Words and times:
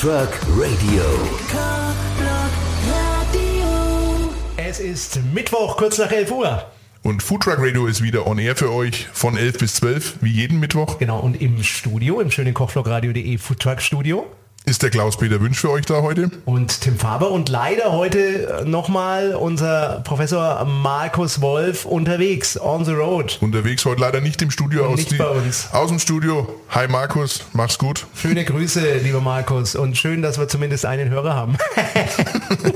Truck 0.00 0.30
Radio. 0.56 1.02
Es 4.56 4.80
ist 4.80 5.20
Mittwoch, 5.34 5.76
kurz 5.76 5.98
nach 5.98 6.10
11 6.10 6.30
Uhr. 6.30 6.64
Und 7.02 7.22
Food 7.22 7.42
Truck 7.42 7.58
Radio 7.58 7.84
ist 7.84 8.02
wieder 8.02 8.26
on 8.26 8.38
air 8.38 8.56
für 8.56 8.72
euch 8.72 9.08
von 9.12 9.36
11 9.36 9.58
bis 9.58 9.74
12, 9.74 10.22
wie 10.22 10.30
jeden 10.30 10.58
Mittwoch. 10.58 10.98
Genau, 10.98 11.20
und 11.20 11.38
im 11.42 11.62
Studio, 11.62 12.22
im 12.22 12.30
schönen 12.30 12.54
Kochvlogradio.de 12.54 13.36
Food 13.36 13.60
Truck 13.60 13.82
Studio. 13.82 14.26
Ist 14.66 14.82
der 14.82 14.90
Klaus-Peter 14.90 15.40
Wünsch 15.40 15.58
für 15.58 15.70
euch 15.70 15.86
da 15.86 16.02
heute? 16.02 16.30
Und 16.44 16.82
Tim 16.82 16.96
Faber 16.98 17.30
und 17.30 17.48
leider 17.48 17.92
heute 17.92 18.62
nochmal 18.66 19.34
unser 19.34 20.02
Professor 20.04 20.64
Markus 20.66 21.40
Wolf 21.40 21.86
unterwegs, 21.86 22.60
on 22.60 22.84
the 22.84 22.92
road. 22.92 23.38
Unterwegs 23.40 23.84
heute 23.86 24.02
leider 24.02 24.20
nicht 24.20 24.42
im 24.42 24.50
Studio, 24.50 24.84
Und 24.84 24.90
aus, 24.92 24.96
nicht 24.98 25.12
die, 25.12 25.16
bei 25.16 25.26
uns. 25.28 25.70
aus 25.72 25.88
dem 25.88 25.98
Studio. 25.98 26.46
Hi 26.68 26.86
Markus, 26.88 27.40
mach's 27.54 27.78
gut. 27.78 28.06
Schöne 28.14 28.44
Grüße, 28.44 28.98
lieber 28.98 29.20
Markus. 29.22 29.74
Und 29.74 29.96
schön, 29.96 30.20
dass 30.20 30.38
wir 30.38 30.46
zumindest 30.46 30.84
einen 30.84 31.08
Hörer 31.08 31.34
haben. 31.34 31.56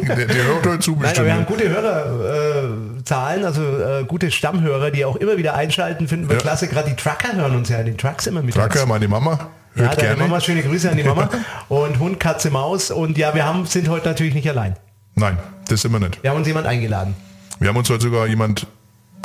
Der, 0.07 0.27
der 0.27 0.45
hört 0.45 0.67
heute 0.67 0.79
zu 0.81 0.93
Nein, 0.93 1.01
bestimmt. 1.01 1.27
wir 1.27 1.35
haben 1.35 1.47
gute 1.47 1.69
Hörerzahlen, 1.69 3.45
also 3.45 3.63
äh, 3.63 4.05
gute 4.07 4.31
Stammhörer, 4.31 4.91
die 4.91 5.05
auch 5.05 5.17
immer 5.17 5.37
wieder 5.37 5.55
einschalten, 5.55 6.09
finden 6.09 6.29
wir 6.29 6.37
Ja. 6.37 6.43
klasse. 6.43 6.69
Gerade 6.69 6.91
die 6.91 6.97
Trucker 6.97 7.35
hören 7.35 7.57
uns 7.57 7.69
ja 7.69 7.79
in 7.79 7.87
den 7.87 7.99
Trucks 7.99 8.27
immer 8.27 8.43
mit. 8.43 8.55
Tracker, 8.55 8.87
meine 8.87 9.09
Mama, 9.09 9.51
Ja, 9.75 9.83
hört 9.83 9.97
deine 9.99 10.09
gerne. 10.09 10.23
Mama, 10.23 10.41
schöne 10.41 10.63
Grüße 10.63 10.91
an 10.91 10.97
die 10.97 11.05
Mama. 11.05 11.29
Und 11.69 11.99
Hund, 11.99 12.21
Katze, 12.21 12.51
Maus. 12.51 12.91
Und 12.91 13.19
ja, 13.19 13.35
wir 13.35 13.45
haben, 13.45 13.67
sind 13.67 13.89
heute 13.89 14.09
natürlich 14.09 14.35
nicht 14.35 14.49
allein. 14.49 14.77
Nein, 15.15 15.39
das 15.69 15.83
sind 15.83 15.93
wir 15.93 16.01
nicht. 16.01 16.23
Wir 16.23 16.31
haben 16.31 16.39
uns 16.39 16.47
jemand 16.47 16.67
eingeladen. 16.67 17.15
Wir 17.59 17.69
haben 17.69 17.77
uns 17.77 17.89
heute 17.91 18.03
sogar 18.03 18.27
jemand 18.27 18.67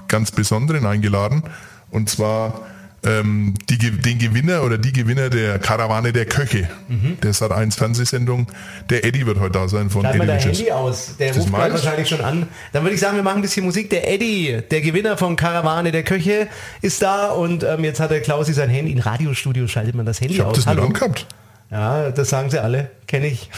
ganz 0.08 0.32
Besonderen 0.32 0.86
eingeladen. 0.86 1.44
Und 1.92 2.10
zwar 2.10 2.62
ähm, 3.06 3.54
die, 3.70 3.78
den 3.78 4.18
Gewinner 4.20 4.64
oder 4.64 4.78
die 4.78 4.92
Gewinner 4.92 5.30
der 5.30 5.60
Karawane 5.60 6.12
der 6.14 6.26
Köche. 6.26 6.70
Mhm. 6.88 7.18
Der 7.22 7.34
Sat 7.34 7.52
1 7.52 7.76
Fernsehsendung. 7.76 8.48
Der 8.90 9.06
Eddie 9.06 9.26
wird 9.26 9.40
heute 9.40 9.52
da 9.52 9.68
sein 9.68 9.90
von 9.90 10.02
Schalt 10.04 10.18
mal 10.18 10.28
dein 10.28 10.38
Delicious. 10.40 10.58
Handy 10.60 10.72
aus. 10.72 11.16
Der 11.18 11.28
Das 11.30 11.38
ruft 11.44 11.54
gerade 11.54 11.74
wahrscheinlich 11.74 12.10
schon 12.10 12.22
an. 12.22 12.48
Dann 12.74 12.84
würde 12.84 12.96
ich 12.96 13.02
sagen, 13.02 13.16
wir 13.16 13.24
machen 13.24 13.38
ein 13.38 13.42
bisschen 13.42 13.66
Musik. 13.66 13.90
Der 13.90 14.12
Eddie, 14.12 14.62
der 14.70 14.82
Gewinner 14.82 15.18
von 15.18 15.36
Karawane 15.36 15.92
der 15.92 16.04
Köche, 16.04 16.48
ist 16.82 17.02
da. 17.02 17.28
Und 17.30 17.64
ähm, 17.64 17.84
jetzt 17.84 18.00
hat 18.00 18.12
der 18.12 18.22
Klausi 18.22 18.54
sein 18.54 18.70
Handy. 18.70 18.92
In 18.92 19.00
Radiostudio 19.00 19.68
schaltet 19.68 19.96
man 19.96 20.06
das 20.06 20.20
Handy 20.22 20.36
Ich 20.36 20.42
aus. 20.42 20.56
das 20.56 20.68
Hallo. 20.68 20.84
angehabt. 20.84 21.26
Ja, 21.72 22.10
das 22.12 22.30
sagen 22.30 22.50
sie 22.50 22.62
alle. 22.62 22.90
Kenne 23.08 23.28
ich. 23.28 23.50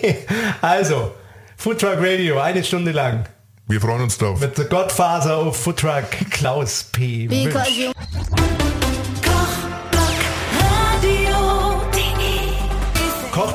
also, 0.60 1.12
Food 1.56 1.80
Truck 1.80 1.96
Radio, 1.98 2.38
eine 2.40 2.62
Stunde 2.62 2.92
lang. 2.92 3.24
Wir 3.66 3.80
freuen 3.80 4.02
uns 4.02 4.16
drauf. 4.16 4.40
Mit 4.40 4.56
The 4.56 4.64
Godfather 4.64 5.44
of 5.46 5.56
Food 5.56 5.78
Truck, 5.78 6.04
Klaus 6.30 6.84
P. 6.92 7.28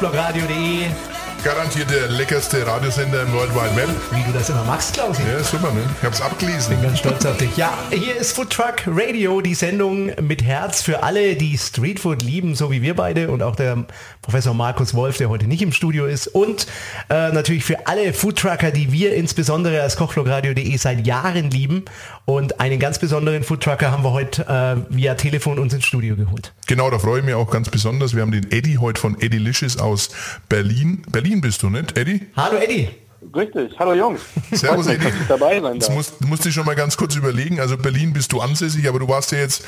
Because 0.03 0.33
Wünsch. 0.33 0.43
you 0.43 0.43
Kochblockradio.de, 0.43 1.12
Garantiert 1.43 1.91
der 1.91 2.07
leckerste 2.07 2.65
Radiosender 2.65 3.23
im 3.23 3.33
World 3.33 3.53
Wide 3.53 3.75
Web. 3.75 3.89
wie 4.11 4.23
du 4.23 4.31
das 4.31 4.49
immer 4.49 4.63
magst, 4.63 4.93
Klausi. 4.93 5.23
Ja, 5.23 5.43
super, 5.43 5.73
ne? 5.73 5.81
Ich 5.99 6.05
hab's 6.05 6.21
abgelesen. 6.21 6.81
Ganz 6.81 6.99
stolz 6.99 7.25
auf 7.25 7.35
dich. 7.35 7.57
Ja, 7.57 7.77
hier 7.91 8.15
ist 8.15 8.31
Food 8.31 8.49
Truck 8.49 8.75
Radio, 8.87 9.41
die 9.41 9.53
Sendung 9.53 10.11
mit 10.21 10.41
Herz 10.41 10.81
für 10.81 11.03
alle, 11.03 11.35
die 11.35 11.57
Streetfood 11.57 12.21
lieben, 12.21 12.55
so 12.55 12.71
wie 12.71 12.81
wir 12.81 12.95
beide 12.95 13.29
und 13.29 13.43
auch 13.43 13.57
der 13.57 13.85
Professor 14.21 14.53
Markus 14.53 14.93
Wolf, 14.93 15.17
der 15.17 15.27
heute 15.27 15.47
nicht 15.47 15.61
im 15.61 15.73
Studio 15.73 16.05
ist 16.05 16.27
und 16.27 16.65
äh, 17.09 17.33
natürlich 17.33 17.65
für 17.65 17.87
alle 17.87 18.13
Food 18.13 18.37
Trucker, 18.37 18.71
die 18.71 18.93
wir 18.93 19.13
insbesondere 19.13 19.81
als 19.81 19.97
Kochblockradio.de 19.97 20.77
seit 20.77 21.05
Jahren 21.05 21.51
lieben 21.51 21.83
und 22.23 22.61
einen 22.61 22.79
ganz 22.79 22.99
besonderen 22.99 23.43
Food 23.43 23.61
Trucker 23.61 23.91
haben 23.91 24.03
wir 24.03 24.13
heute 24.13 24.47
äh, 24.47 24.95
via 24.95 25.15
Telefon 25.15 25.59
uns 25.59 25.73
ins 25.73 25.83
Studio 25.83 26.15
geholt. 26.15 26.53
Genau, 26.67 26.89
da 26.89 26.99
freue 26.99 27.19
ich 27.19 27.25
mich 27.25 27.33
auch 27.35 27.51
ganz 27.51 27.69
besonders. 27.69 28.15
Wir 28.15 28.21
haben 28.21 28.31
den 28.31 28.49
Eddie 28.49 28.77
heute 28.77 29.01
von 29.01 29.19
Eddie 29.19 29.39
Licious 29.39 29.77
aus 29.77 30.09
Berlin. 30.47 31.01
Berlin 31.11 31.32
bist 31.41 31.61
du, 31.63 31.69
nicht, 31.69 31.97
Eddie? 31.97 32.27
Hallo 32.35 32.57
Eddie. 32.57 32.89
Richtig. 33.33 33.71
Hallo 33.79 33.93
Jungs. 33.93 34.19
Servus, 34.51 34.85
Eddie. 34.87 35.07
dabei 35.29 35.59
sein 35.61 35.75
Jetzt 35.75 35.87
darf. 35.87 35.95
musst, 35.95 36.21
musst 36.25 36.43
du 36.45 36.51
schon 36.51 36.65
mal 36.65 36.75
ganz 36.75 36.97
kurz 36.97 37.15
überlegen. 37.15 37.59
Also 37.61 37.77
Berlin 37.77 38.11
bist 38.11 38.33
du 38.33 38.41
ansässig, 38.41 38.87
aber 38.89 38.99
du 38.99 39.07
warst 39.07 39.31
ja 39.31 39.37
jetzt 39.39 39.63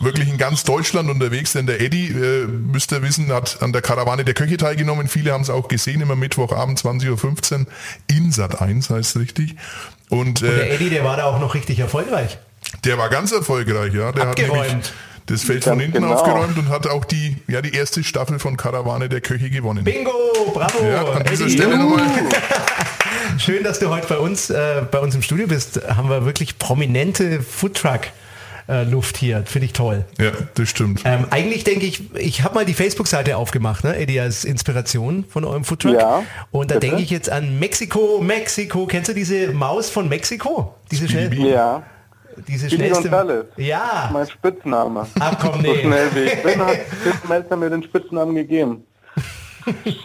wirklich 0.00 0.28
in 0.28 0.36
ganz 0.36 0.62
Deutschland 0.62 1.08
unterwegs, 1.08 1.52
denn 1.54 1.66
der 1.66 1.80
Eddie, 1.80 2.08
äh, 2.08 2.46
müsst 2.46 2.92
ihr 2.92 3.00
wissen, 3.02 3.32
hat 3.32 3.62
an 3.62 3.72
der 3.72 3.80
Karawane 3.80 4.24
der 4.26 4.34
Köche 4.34 4.58
teilgenommen. 4.58 5.08
Viele 5.08 5.32
haben 5.32 5.40
es 5.40 5.48
auch 5.50 5.68
gesehen, 5.68 6.02
immer 6.02 6.16
Mittwochabend 6.16 6.78
20.15 6.78 7.60
Uhr 7.60 7.66
in 8.08 8.30
Sat 8.30 8.60
1 8.60 8.90
heißt 8.90 9.16
es 9.16 9.20
richtig. 9.22 9.56
Und, 10.10 10.42
Der 10.42 10.70
äh, 10.70 10.74
Eddie, 10.74 10.90
der 10.90 11.02
war 11.02 11.16
da 11.16 11.24
auch 11.24 11.40
noch 11.40 11.54
richtig 11.54 11.78
erfolgreich. 11.78 12.38
der 12.84 12.98
war 12.98 13.08
ganz 13.08 13.32
erfolgreich, 13.32 13.94
ja. 13.94 14.12
Der 14.12 14.22
hat 14.28 14.38
Abgeräumt. 14.38 14.68
nämlich 14.68 14.92
das 15.28 15.44
Feld 15.44 15.64
von 15.64 15.78
hinten 15.78 16.00
genau. 16.02 16.14
aufgeräumt 16.14 16.58
und 16.58 16.68
hat 16.68 16.86
auch 16.86 17.04
die, 17.04 17.36
ja, 17.46 17.62
die 17.62 17.74
erste 17.74 18.02
Staffel 18.02 18.38
von 18.38 18.56
Karawane 18.56 19.08
der 19.08 19.20
Köche 19.20 19.50
gewonnen. 19.50 19.84
Bingo, 19.84 20.10
bravo, 20.54 20.84
Ja, 20.84 21.04
an 21.04 21.24
dieser 21.30 21.44
Eddie. 21.44 21.54
Stelle 21.54 21.78
nochmal. 21.78 22.04
Schön, 23.38 23.62
dass 23.62 23.78
du 23.78 23.88
heute 23.90 24.06
bei 24.08 24.18
uns, 24.18 24.50
äh, 24.50 24.82
bei 24.90 24.98
uns 24.98 25.14
im 25.14 25.22
Studio 25.22 25.46
bist. 25.46 25.80
Haben 25.88 26.08
wir 26.08 26.24
wirklich 26.24 26.58
prominente 26.58 27.42
Foodtruck. 27.42 28.00
Luft 28.68 29.16
hier, 29.16 29.44
finde 29.46 29.64
ich 29.64 29.72
toll. 29.72 30.04
Ja, 30.18 30.30
das 30.54 30.68
stimmt. 30.68 31.00
Ähm, 31.06 31.24
eigentlich 31.30 31.64
denke 31.64 31.86
ich, 31.86 32.14
ich 32.14 32.42
habe 32.42 32.54
mal 32.54 32.66
die 32.66 32.74
Facebook-Seite 32.74 33.38
aufgemacht, 33.38 33.82
ne, 33.82 33.96
Eddie, 33.96 34.20
als 34.20 34.44
Inspiration 34.44 35.24
von 35.26 35.46
eurem 35.46 35.64
Foodtruck. 35.64 35.94
Ja, 35.94 36.22
Und 36.50 36.70
da 36.70 36.78
denke 36.78 37.00
ich 37.00 37.08
jetzt 37.08 37.30
an 37.30 37.58
Mexiko, 37.58 38.20
Mexiko. 38.20 38.86
Kennst 38.86 39.08
du 39.08 39.14
diese 39.14 39.52
Maus 39.52 39.88
von 39.88 40.10
Mexiko? 40.10 40.74
Diese, 40.90 41.08
schnell, 41.08 41.32
Ja, 41.32 41.82
diese 42.46 42.70
schnellste. 42.70 43.02
Gonzales. 43.04 43.44
Ja. 43.56 44.10
mein 44.12 44.28
Spitzname. 44.28 45.06
Ach 45.18 45.38
komm, 45.40 45.54
So 45.54 45.72
nee. 45.72 45.80
schnell 45.82 46.14
wie 46.14 46.20
ich 46.20 46.42
bin, 46.42 46.60
hat 46.66 46.76
Tim 47.02 47.28
Melzer 47.28 47.56
mir 47.56 47.70
den 47.70 47.82
Spitznamen 47.82 48.34
gegeben. 48.34 48.84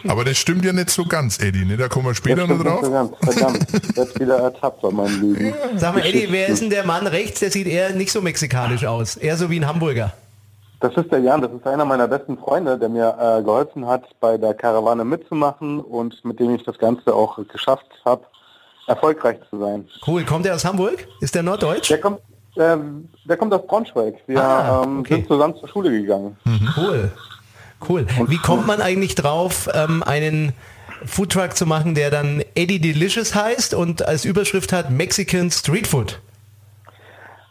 Aber 0.08 0.24
das 0.24 0.36
stimmt 0.36 0.64
ja 0.64 0.72
nicht 0.72 0.90
so 0.90 1.04
ganz, 1.04 1.38
Eddie. 1.40 1.64
Ne? 1.64 1.76
Da 1.76 1.88
kommen 1.88 2.06
wir 2.06 2.14
später 2.14 2.46
noch 2.46 2.62
drauf. 2.62 2.84
so 2.84 2.90
ganz. 2.90 3.12
Verdammt, 3.22 3.66
jetzt 3.96 4.20
wieder 4.20 4.36
ertappt 4.38 4.82
bei 4.82 4.90
meinem 4.90 5.20
Lügen. 5.20 5.54
Sag 5.76 5.94
mal, 5.94 6.04
Eddie, 6.04 6.26
wer 6.30 6.48
ist 6.48 6.60
denn 6.60 6.70
der 6.70 6.84
Mann 6.84 7.06
rechts? 7.06 7.40
Der 7.40 7.50
sieht 7.50 7.66
eher 7.66 7.90
nicht 7.94 8.12
so 8.12 8.20
mexikanisch 8.20 8.84
aus. 8.84 9.16
Eher 9.16 9.36
so 9.36 9.48
wie 9.50 9.58
ein 9.58 9.66
Hamburger. 9.66 10.12
Das 10.80 10.94
ist 10.96 11.10
der 11.10 11.20
Jan, 11.20 11.40
das 11.40 11.50
ist 11.50 11.66
einer 11.66 11.86
meiner 11.86 12.06
besten 12.06 12.36
Freunde, 12.36 12.78
der 12.78 12.90
mir 12.90 13.16
äh, 13.18 13.42
geholfen 13.42 13.86
hat, 13.86 14.04
bei 14.20 14.36
der 14.36 14.52
Karawane 14.52 15.02
mitzumachen 15.04 15.80
und 15.80 16.22
mit 16.26 16.38
dem 16.40 16.54
ich 16.54 16.62
das 16.64 16.76
Ganze 16.76 17.14
auch 17.14 17.38
geschafft 17.48 17.86
habe, 18.04 18.22
erfolgreich 18.86 19.38
zu 19.50 19.58
sein. 19.58 19.88
Cool. 20.06 20.24
Kommt 20.24 20.46
er 20.46 20.54
aus 20.54 20.64
Hamburg? 20.64 21.06
Ist 21.20 21.34
der 21.34 21.42
norddeutsch? 21.42 21.88
Der 21.90 22.00
kommt, 22.00 22.20
ähm, 22.56 23.08
der 23.24 23.36
kommt 23.36 23.52
aus 23.54 23.66
Braunschweig. 23.66 24.16
Wir 24.26 24.42
Ah, 24.42 24.82
ähm, 24.84 25.00
okay. 25.00 25.14
sind 25.14 25.28
zusammen 25.28 25.56
zur 25.56 25.68
Schule 25.68 25.90
gegangen. 25.90 26.36
Cool. 26.76 27.10
Cool. 27.88 28.06
Wie 28.28 28.38
kommt 28.38 28.66
man 28.66 28.80
eigentlich 28.80 29.14
drauf, 29.14 29.68
ähm, 29.74 30.02
einen 30.02 30.52
Foodtruck 31.04 31.54
zu 31.54 31.66
machen, 31.66 31.94
der 31.94 32.10
dann 32.10 32.42
Eddie 32.54 32.78
Delicious 32.80 33.34
heißt 33.34 33.74
und 33.74 34.06
als 34.06 34.24
Überschrift 34.24 34.72
hat 34.72 34.90
Mexican 34.90 35.50
Street 35.50 35.86
Food? 35.86 36.18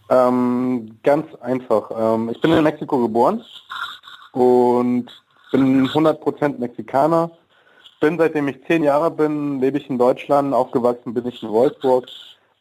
Ähm, 0.09 0.97
ganz 1.03 1.27
einfach. 1.41 1.89
Ähm, 1.95 2.29
ich 2.29 2.41
bin 2.41 2.51
in 2.51 2.63
Mexiko 2.63 2.99
geboren 2.99 3.41
und 4.31 5.05
bin 5.51 5.87
100% 5.87 6.59
Mexikaner. 6.59 7.31
Bin 8.03 8.17
seitdem 8.17 8.49
ich 8.49 8.61
zehn 8.67 8.83
Jahre 8.83 9.09
bin, 9.09 9.61
lebe 9.61 9.77
ich 9.77 9.89
in 9.89 9.97
Deutschland. 9.97 10.53
Aufgewachsen 10.53 11.13
bin 11.13 11.25
ich 11.25 11.41
in 11.41 11.47
Wolfsburg 11.47 12.05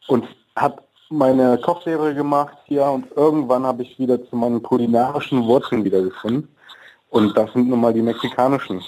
und 0.07 0.25
habe 0.55 0.81
meine 1.09 1.57
Kochlehre 1.57 2.15
gemacht 2.15 2.55
hier 2.63 2.85
und 2.85 3.07
irgendwann 3.17 3.65
habe 3.65 3.83
ich 3.83 3.99
wieder 3.99 4.25
zu 4.29 4.37
meinen 4.37 4.63
kulinarischen 4.63 5.43
Wurzeln 5.43 5.83
wiedergefunden. 5.83 6.47
Und 7.09 7.37
das 7.37 7.51
sind 7.51 7.67
nun 7.67 7.81
mal 7.81 7.93
die 7.93 8.01
mexikanischen. 8.01 8.81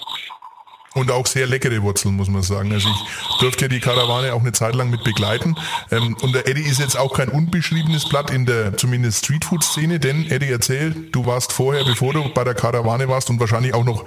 Und 0.96 1.10
auch 1.10 1.26
sehr 1.26 1.46
leckere 1.46 1.82
Wurzeln, 1.82 2.16
muss 2.16 2.30
man 2.30 2.40
sagen. 2.40 2.72
Also 2.72 2.88
ich 2.88 3.36
durfte 3.38 3.66
ja 3.66 3.68
die 3.68 3.80
Karawane 3.80 4.32
auch 4.32 4.40
eine 4.40 4.52
Zeit 4.52 4.74
lang 4.74 4.88
mit 4.88 5.04
begleiten. 5.04 5.54
Ähm, 5.90 6.16
und 6.22 6.34
der 6.34 6.48
Eddie 6.48 6.62
ist 6.62 6.80
jetzt 6.80 6.98
auch 6.98 7.12
kein 7.12 7.28
unbeschriebenes 7.28 8.08
Blatt 8.08 8.30
in 8.30 8.46
der 8.46 8.78
zumindest 8.78 9.26
Streetfood-Szene, 9.26 10.00
denn 10.00 10.30
Eddie, 10.30 10.50
erzähl, 10.50 10.94
du 11.12 11.26
warst 11.26 11.52
vorher, 11.52 11.84
bevor 11.84 12.14
du 12.14 12.32
bei 12.32 12.44
der 12.44 12.54
Karawane 12.54 13.08
warst 13.10 13.28
und 13.28 13.38
wahrscheinlich 13.40 13.74
auch 13.74 13.84
noch 13.84 14.06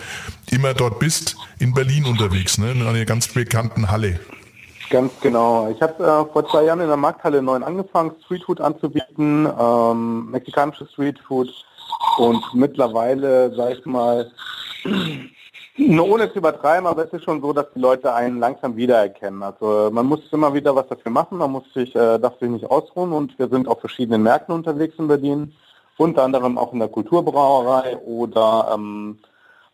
immer 0.50 0.74
dort 0.74 0.98
bist, 0.98 1.38
in 1.60 1.76
Berlin 1.76 2.06
unterwegs, 2.06 2.58
ne? 2.58 2.72
in 2.72 2.82
einer 2.82 3.06
ganz 3.06 3.28
bekannten 3.28 3.92
Halle. 3.92 4.20
Ganz 4.90 5.14
genau. 5.22 5.70
Ich 5.70 5.80
habe 5.84 6.04
äh, 6.04 6.34
vor 6.34 6.50
zwei 6.50 6.64
Jahren 6.64 6.80
in 6.80 6.88
der 6.88 6.98
Markthalle 6.98 7.44
9 7.44 7.62
angefangen, 7.62 8.16
Streetfood 8.26 8.62
anzubieten, 8.62 9.48
ähm, 9.60 10.32
mexikanisches 10.32 10.92
Streetfood 10.94 11.50
und 12.18 12.44
mittlerweile, 12.56 13.54
sag 13.56 13.78
ich 13.78 13.86
mal, 13.86 14.32
nur 15.88 16.10
ohne 16.10 16.32
zu 16.32 16.40
übertreiben, 16.40 16.88
aber 16.88 17.06
es 17.06 17.14
ist 17.14 17.24
schon 17.24 17.42
so, 17.42 17.54
dass 17.54 17.68
die 17.74 17.80
Leute 17.80 18.14
einen 18.14 18.40
langsam 18.40 18.76
wiedererkennen. 18.76 19.44
Also 19.44 19.90
man 19.92 20.06
muss 20.06 20.22
immer 20.32 20.54
wieder 20.54 20.76
was 20.76 20.88
dafür 20.88 21.12
machen, 21.12 21.38
man 21.38 21.52
muss 21.52 21.64
sich, 21.74 21.96
äh, 21.96 22.20
darf 22.20 22.40
sich 22.40 22.50
nicht 22.50 22.66
ausruhen 22.66 23.12
und 23.14 23.38
wir 23.40 23.48
sind 23.48 23.68
auf 23.68 23.80
verschiedenen 23.80 24.24
Märkten 24.24 24.54
unterwegs 24.54 24.96
in 24.98 25.08
Berlin, 25.08 25.54
unter 25.98 26.24
anderem 26.24 26.58
auch 26.58 26.74
in 26.74 26.80
der 26.80 26.88
Kulturbrauerei 26.88 27.98
oder 27.98 28.72
ähm, 28.74 29.20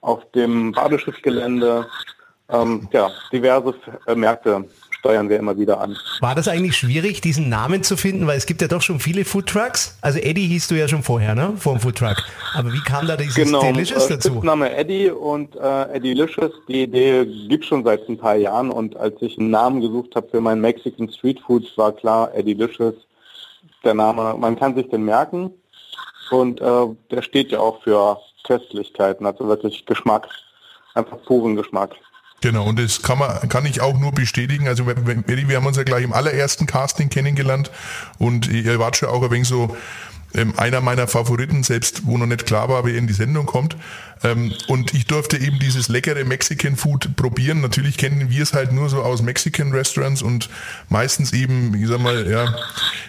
auf 0.02 0.20
dem 0.32 0.72
Badeschiffgelände. 0.72 1.88
Ähm, 2.48 2.88
ja, 2.92 3.10
diverse 3.32 3.74
äh, 4.06 4.14
Märkte 4.14 4.66
steuern 5.06 5.30
wir 5.30 5.38
immer 5.38 5.56
wieder 5.58 5.80
an. 5.80 5.96
War 6.20 6.34
das 6.34 6.48
eigentlich 6.48 6.76
schwierig, 6.76 7.22
diesen 7.22 7.48
Namen 7.48 7.84
zu 7.84 7.96
finden? 7.96 8.26
Weil 8.26 8.38
es 8.38 8.48
gibt 8.48 8.62
ja 8.64 8.68
doch 8.68 8.82
schon 8.82 9.00
viele 9.00 9.24
Foodtrucks. 9.24 10.00
Also 10.02 10.18
Eddie 10.18 10.48
hieß 10.48 10.68
du 10.68 10.76
ja 10.76 10.88
schon 10.88 11.04
vorher, 11.04 11.36
ne? 11.36 11.54
Vor 11.58 11.74
dem 11.74 11.82
Foodtruck. 11.82 12.16
Aber 12.56 12.74
wie 12.74 12.82
kam 12.82 13.06
da 13.06 13.16
dieses 13.16 13.36
genau, 13.36 13.62
Delicious 13.62 14.08
äh, 14.08 14.14
dazu? 14.16 14.42
Name 14.42 14.76
Eddie 14.76 15.12
und 15.12 15.56
äh, 15.56 15.94
Eddie 15.94 16.16
Licious, 16.16 16.52
die 16.68 16.84
Idee 16.84 17.26
gibt 17.48 17.66
schon 17.66 17.84
seit 17.84 18.10
ein 18.10 18.18
paar 18.18 18.36
Jahren 18.36 18.72
und 18.72 18.98
als 18.98 19.14
ich 19.22 19.38
einen 19.38 19.52
Namen 19.52 19.82
gesucht 19.82 20.16
habe 20.16 20.28
für 20.30 20.42
meinen 20.42 20.62
Mexican 20.62 21.08
Street 21.12 21.40
Foods, 21.40 21.78
war 21.78 21.92
klar, 21.92 22.34
Eddie 22.34 22.54
Licious, 22.54 22.96
der 23.84 23.94
Name, 23.94 24.36
man 24.40 24.58
kann 24.58 24.74
sich 24.74 24.90
den 24.90 25.06
merken 25.06 25.52
und 26.32 26.60
äh, 26.62 26.88
der 27.12 27.22
steht 27.22 27.52
ja 27.52 27.60
auch 27.60 27.84
für 27.84 28.18
Köstlichkeiten, 28.44 29.28
also 29.28 29.48
wirklich 29.48 29.86
Geschmack, 29.86 30.28
einfach 30.96 31.22
puren 31.26 31.56
Geschmack. 31.56 31.92
Genau, 32.42 32.66
und 32.66 32.80
das 32.80 33.02
kann 33.02 33.18
man, 33.18 33.50
kann 33.50 33.66
ich 33.66 33.82
auch 33.82 33.98
nur 33.98 34.12
bestätigen. 34.12 34.68
Also 34.68 34.86
wir, 34.86 34.96
wir 34.98 35.56
haben 35.56 35.66
uns 35.66 35.78
ja 35.78 35.84
gleich 35.84 36.04
im 36.04 36.14
allerersten 36.14 36.68
Casting 36.68 37.10
kennengelernt 37.10 37.72
und 38.20 38.48
ihr 38.48 38.78
wart 38.78 38.98
schon 38.98 39.10
auch 39.10 39.24
ein 39.24 39.32
wenig 39.32 39.48
so 39.48 39.76
ähm, 40.36 40.54
einer 40.58 40.82
meiner 40.82 41.08
Favoriten, 41.08 41.64
selbst 41.64 42.06
wo 42.06 42.18
noch 42.18 42.26
nicht 42.26 42.46
klar 42.46 42.70
war, 42.70 42.86
wer 42.86 42.96
in 42.96 43.08
die 43.08 43.14
Sendung 43.14 43.46
kommt. 43.46 43.76
Ähm, 44.24 44.54
und 44.68 44.94
ich 44.94 45.06
durfte 45.06 45.38
eben 45.38 45.60
dieses 45.60 45.88
leckere 45.90 46.24
Mexican 46.26 46.76
Food 46.76 47.16
probieren. 47.16 47.62
Natürlich 47.62 47.98
kennen 47.98 48.30
wir 48.30 48.44
es 48.44 48.54
halt 48.54 48.72
nur 48.72 48.90
so 48.90 49.02
aus 49.02 49.22
Mexican 49.22 49.72
Restaurants 49.72 50.22
und 50.22 50.50
meistens 50.90 51.34
eben, 51.34 51.74
ich 51.76 51.88
sag 51.88 52.00
mal, 52.00 52.30
ja, 52.30 52.54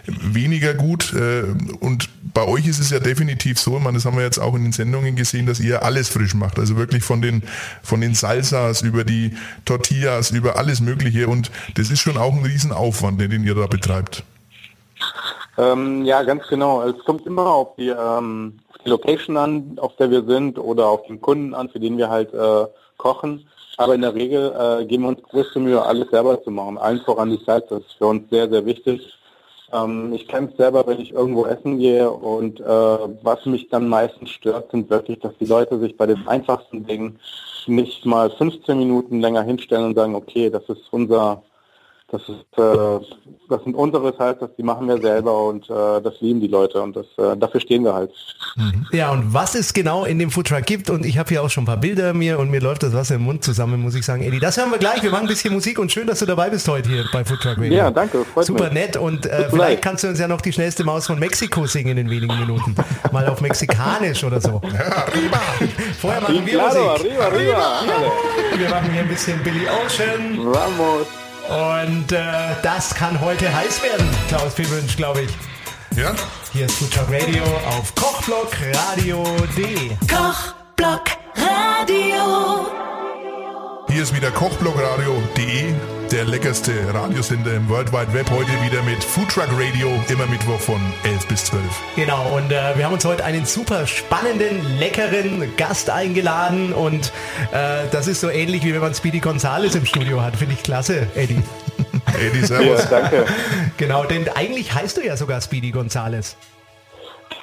weniger 0.07 0.75
gut. 0.75 1.13
Äh, 1.15 1.45
und 1.81 2.09
bei 2.35 2.45
euch 2.45 2.67
ist 2.67 2.79
es 2.79 2.91
ja 2.91 2.99
definitiv 2.99 3.59
so, 3.59 3.79
man, 3.79 3.95
das 3.95 4.05
haben 4.05 4.17
wir 4.17 4.25
jetzt 4.25 4.39
auch 4.39 4.55
in 4.55 4.65
den 4.65 4.73
Sendungen 4.73 5.17
gesehen, 5.17 5.47
dass 5.47 5.61
ihr 5.61 5.83
alles 5.83 6.09
frisch 6.09 6.35
macht. 6.35 6.59
Also 6.59 6.77
wirklich 6.77 7.03
von 7.03 7.23
den, 7.23 7.43
von 7.83 8.01
den 8.01 8.15
Salsas 8.15 8.83
über 8.83 9.05
die 9.05 9.33
Tortillas, 9.65 10.31
über 10.31 10.57
alles 10.57 10.81
Mögliche. 10.81 11.29
Und 11.29 11.51
das 11.75 11.91
ist 11.91 12.01
schon 12.01 12.17
auch 12.17 12.35
ein 12.35 12.45
Riesenaufwand, 12.45 13.21
den 13.21 13.45
ihr 13.45 13.55
da 13.55 13.67
betreibt. 13.67 14.25
Ähm, 15.59 16.05
ja, 16.05 16.23
ganz 16.23 16.47
genau. 16.49 16.83
Es 16.83 16.99
kommt 17.05 17.27
immer 17.27 17.47
auf 17.47 17.77
die, 17.77 17.89
ähm, 17.89 18.59
auf 18.69 18.77
die 18.85 18.91
Location 18.91 19.37
an, 19.37 19.79
auf 19.81 19.97
der 19.97 20.11
wir 20.11 20.25
sind 20.25 20.59
oder 20.59 20.87
auf 20.89 21.07
den 21.07 21.21
Kunden 21.21 21.55
an, 21.55 21.69
für 21.69 21.81
den 21.81 21.97
wir 21.97 22.11
halt 22.11 22.33
äh, 22.35 22.67
kochen. 22.99 23.47
Aber 23.79 23.95
in 23.95 24.03
der 24.03 24.15
Regel 24.15 24.55
äh, 24.59 24.85
geben 24.87 25.05
wir 25.05 25.11
uns 25.11 25.23
größte 25.23 25.61
Mühe, 25.61 25.83
alles 25.83 26.11
selber 26.11 26.43
zu 26.43 26.51
machen. 26.51 26.79
Allen 26.79 27.01
voran 27.01 27.31
die 27.31 27.45
Zeit, 27.45 27.71
das 27.71 27.81
ist 27.81 27.93
für 27.99 28.07
uns 28.07 28.29
sehr, 28.31 28.49
sehr 28.49 28.65
wichtig. 28.65 29.13
Ähm, 29.73 30.13
ich 30.13 30.29
kenne 30.29 30.49
es 30.51 30.57
selber, 30.57 30.87
wenn 30.87 31.01
ich 31.01 31.13
irgendwo 31.13 31.45
essen 31.47 31.79
gehe 31.79 32.11
und 32.11 32.61
äh, 32.61 32.65
was 33.23 33.45
mich 33.47 33.69
dann 33.69 33.89
meistens 33.89 34.31
stört, 34.31 34.71
sind 34.71 34.89
wirklich, 34.91 35.19
dass 35.21 35.37
die 35.39 35.47
Leute 35.47 35.79
sich 35.79 35.97
bei 35.97 36.07
den 36.07 36.27
einfachsten 36.29 36.87
Dingen 36.87 37.19
nicht 37.67 38.07
mal 38.07 38.31
15 38.31 38.79
Minuten 38.79 39.21
länger 39.21 39.43
hinstellen 39.43 39.87
und 39.87 39.95
sagen, 39.97 40.15
okay, 40.15 40.51
das 40.51 40.63
ist 40.69 40.85
unser 40.93 41.43
das 42.09 42.23
ist, 42.29 42.59
äh, 42.59 43.01
das 43.49 43.65
sind 43.65 43.75
unsere 43.75 44.15
Salzas, 44.17 44.51
die 44.57 44.63
machen 44.63 44.87
wir 44.87 45.01
selber 45.01 45.47
und 45.49 45.69
äh, 45.69 46.01
das 46.01 46.21
lieben 46.21 46.41
die 46.41 46.47
Leute 46.47 46.81
und 46.81 46.95
das, 46.95 47.07
äh, 47.19 47.37
dafür 47.37 47.61
stehen 47.61 47.83
wir 47.83 47.95
halt. 47.95 48.13
Ja, 48.93 49.11
und 49.11 49.35
was 49.35 49.57
es 49.57 49.75
genau 49.75 50.05
in 50.05 50.21
dem 50.21 50.31
Foodtruck 50.31 50.65
gibt 50.65 50.89
und 50.89 51.05
ich 51.05 51.19
habe 51.19 51.29
hier 51.31 51.43
auch 51.43 51.51
schon 51.51 51.65
ein 51.65 51.67
paar 51.67 51.77
Bilder 51.79 52.15
mir 52.15 52.39
und 52.39 52.51
mir 52.51 52.61
läuft 52.61 52.85
das 52.85 52.95
Wasser 52.95 53.17
im 53.17 53.23
Mund 53.23 53.43
zusammen, 53.43 53.83
muss 53.83 53.97
ich 53.97 54.05
sagen, 54.05 54.23
Eddie. 54.23 54.39
Das 54.39 54.57
hören 54.57 54.71
wir 54.71 54.79
gleich. 54.79 55.03
Wir 55.03 55.11
machen 55.11 55.25
ein 55.25 55.29
bisschen 55.29 55.53
Musik 55.53 55.81
und 55.81 55.91
schön, 55.91 56.07
dass 56.07 56.21
du 56.21 56.27
dabei 56.27 56.49
bist 56.49 56.69
heute 56.69 56.89
hier 56.89 57.05
bei 57.13 57.25
Foodtruck 57.25 57.59
Radio. 57.59 57.73
Ja, 57.73 57.91
danke. 57.91 58.25
Freut 58.25 58.47
Super 58.47 58.65
mich. 58.67 58.75
nett 58.75 58.97
und 58.97 59.27
äh, 59.27 59.49
vielleicht 59.51 59.83
kannst 59.83 60.05
du 60.05 60.09
uns 60.09 60.21
ja 60.21 60.29
noch 60.29 60.41
die 60.41 60.53
schnellste 60.53 60.85
Maus 60.85 61.07
von 61.09 61.19
Mexiko 61.19 61.67
singen 61.67 61.99
in 61.99 62.09
wenigen 62.09 62.39
Minuten. 62.39 62.77
Mal 63.11 63.27
auf 63.27 63.41
Mexikanisch 63.41 64.23
oder 64.23 64.41
so. 64.41 64.61
Ja, 64.63 64.97
arriba. 65.07 65.41
Vorher 66.01 66.21
machen 66.21 66.47
wir 66.47 66.63
Musik. 66.63 66.81
Arriba, 66.81 67.25
arriba. 67.25 67.83
Ja, 67.85 68.59
wir 68.59 68.69
machen 68.69 68.93
hier 68.93 69.03
ein 69.03 69.09
bisschen 69.09 69.43
Billy 69.43 69.67
Ocean. 69.67 70.39
Vamos. 70.39 71.26
Und 71.49 72.11
äh, 72.13 72.23
das 72.63 72.95
kann 72.95 73.21
heute 73.21 73.53
heiß 73.55 73.83
werden, 73.83 74.09
Klaus 74.29 74.55
Piewünsch, 74.55 74.97
glaube 74.97 75.23
ich. 75.23 75.31
Ja? 75.97 76.13
Hier 76.53 76.67
ist 76.67 76.77
Food 76.77 76.99
Radio 77.11 77.45
auf 77.69 77.95
kochblockradio.de. 77.95 79.91
Kochblock 80.09 81.05
Radio. 81.37 82.67
Hier 83.89 84.03
ist 84.03 84.15
wieder 84.15 84.31
kochblockradio.de, 84.33 85.75
der 86.13 86.25
leckerste 86.25 86.73
Radiosender 86.95 87.55
im 87.55 87.69
World 87.69 87.93
Wide 87.93 88.13
Web. 88.13 88.31
Heute 88.31 88.51
wieder 88.65 88.83
mit 88.83 89.03
Foodtruck 89.03 89.49
Radio, 89.53 89.89
immer 90.09 90.27
Mittwoch 90.27 90.61
von 90.61 90.81
11 91.05 91.27
bis 91.27 91.45
12. 91.47 91.63
Genau, 91.97 92.37
und 92.37 92.53
äh, 92.53 92.77
wir 92.77 92.85
haben 92.85 92.93
uns 92.93 93.05
heute 93.05 93.25
einen 93.25 93.45
super 93.45 93.87
spannenden, 93.87 94.79
leckeren 94.79 95.57
Gast 95.57 95.91
eingeladen. 95.91 96.73
Und 96.73 97.13
äh, 97.53 97.85
das 97.91 98.07
ist 98.07 98.21
so 98.21 98.31
ähnlich, 98.31 98.65
wie 98.65 98.73
wenn 98.73 98.81
man 98.81 98.95
Speedy 98.95 99.19
Gonzales 99.19 99.75
im 99.75 99.85
Studio 99.85 100.23
hat. 100.23 100.37
Finde 100.37 100.55
ich 100.55 100.63
klasse, 100.63 101.09
Eddie. 101.15 101.43
Eddie, 102.21 102.47
servus. 102.47 102.85
Ja, 102.85 103.01
danke. 103.01 103.27
Genau, 103.77 104.05
denn 104.05 104.29
eigentlich 104.29 104.73
heißt 104.75 104.97
du 104.97 105.05
ja 105.05 105.17
sogar 105.17 105.41
Speedy 105.41 105.73
Gonzales. 105.73 106.37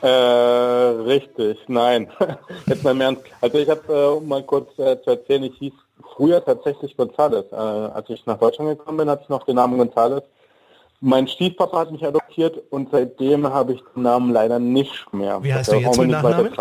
Äh, 0.02 0.08
richtig, 0.08 1.58
nein. 1.68 2.10
Jetzt 2.66 2.84
mal 2.84 2.92
im 2.92 3.02
Ernst. 3.02 3.24
Also 3.42 3.58
ich 3.58 3.70
habe, 3.70 3.82
äh, 3.94 4.18
um 4.18 4.28
mal 4.28 4.44
kurz 4.44 4.70
äh, 4.80 5.02
zu 5.02 5.12
erzählen, 5.12 5.44
ich 5.44 5.58
hieß 5.58 5.74
früher 6.16 6.44
tatsächlich 6.44 6.96
Gonzales. 6.98 7.46
Äh, 7.52 7.56
als 7.56 8.10
ich 8.10 8.26
nach 8.26 8.38
Deutschland 8.38 8.78
gekommen 8.78 8.98
bin, 8.98 9.10
hatte 9.10 9.24
ich 9.24 9.30
noch 9.30 9.46
den 9.46 9.56
Namen 9.56 9.78
Gonzales. 9.78 10.24
Mein 11.02 11.28
Stiefpapa 11.28 11.80
hat 11.80 11.92
mich 11.92 12.06
adoptiert 12.06 12.62
und 12.70 12.90
seitdem 12.92 13.48
habe 13.48 13.74
ich 13.74 13.84
den 13.94 14.04
Namen 14.04 14.32
leider 14.32 14.58
nicht 14.60 15.14
mehr. 15.14 15.44
Wie 15.44 15.54
heißt 15.54 15.72
du 15.72 15.76
jetzt 15.76 16.00
mit 16.00 16.10
Nachnamen? 16.10 16.52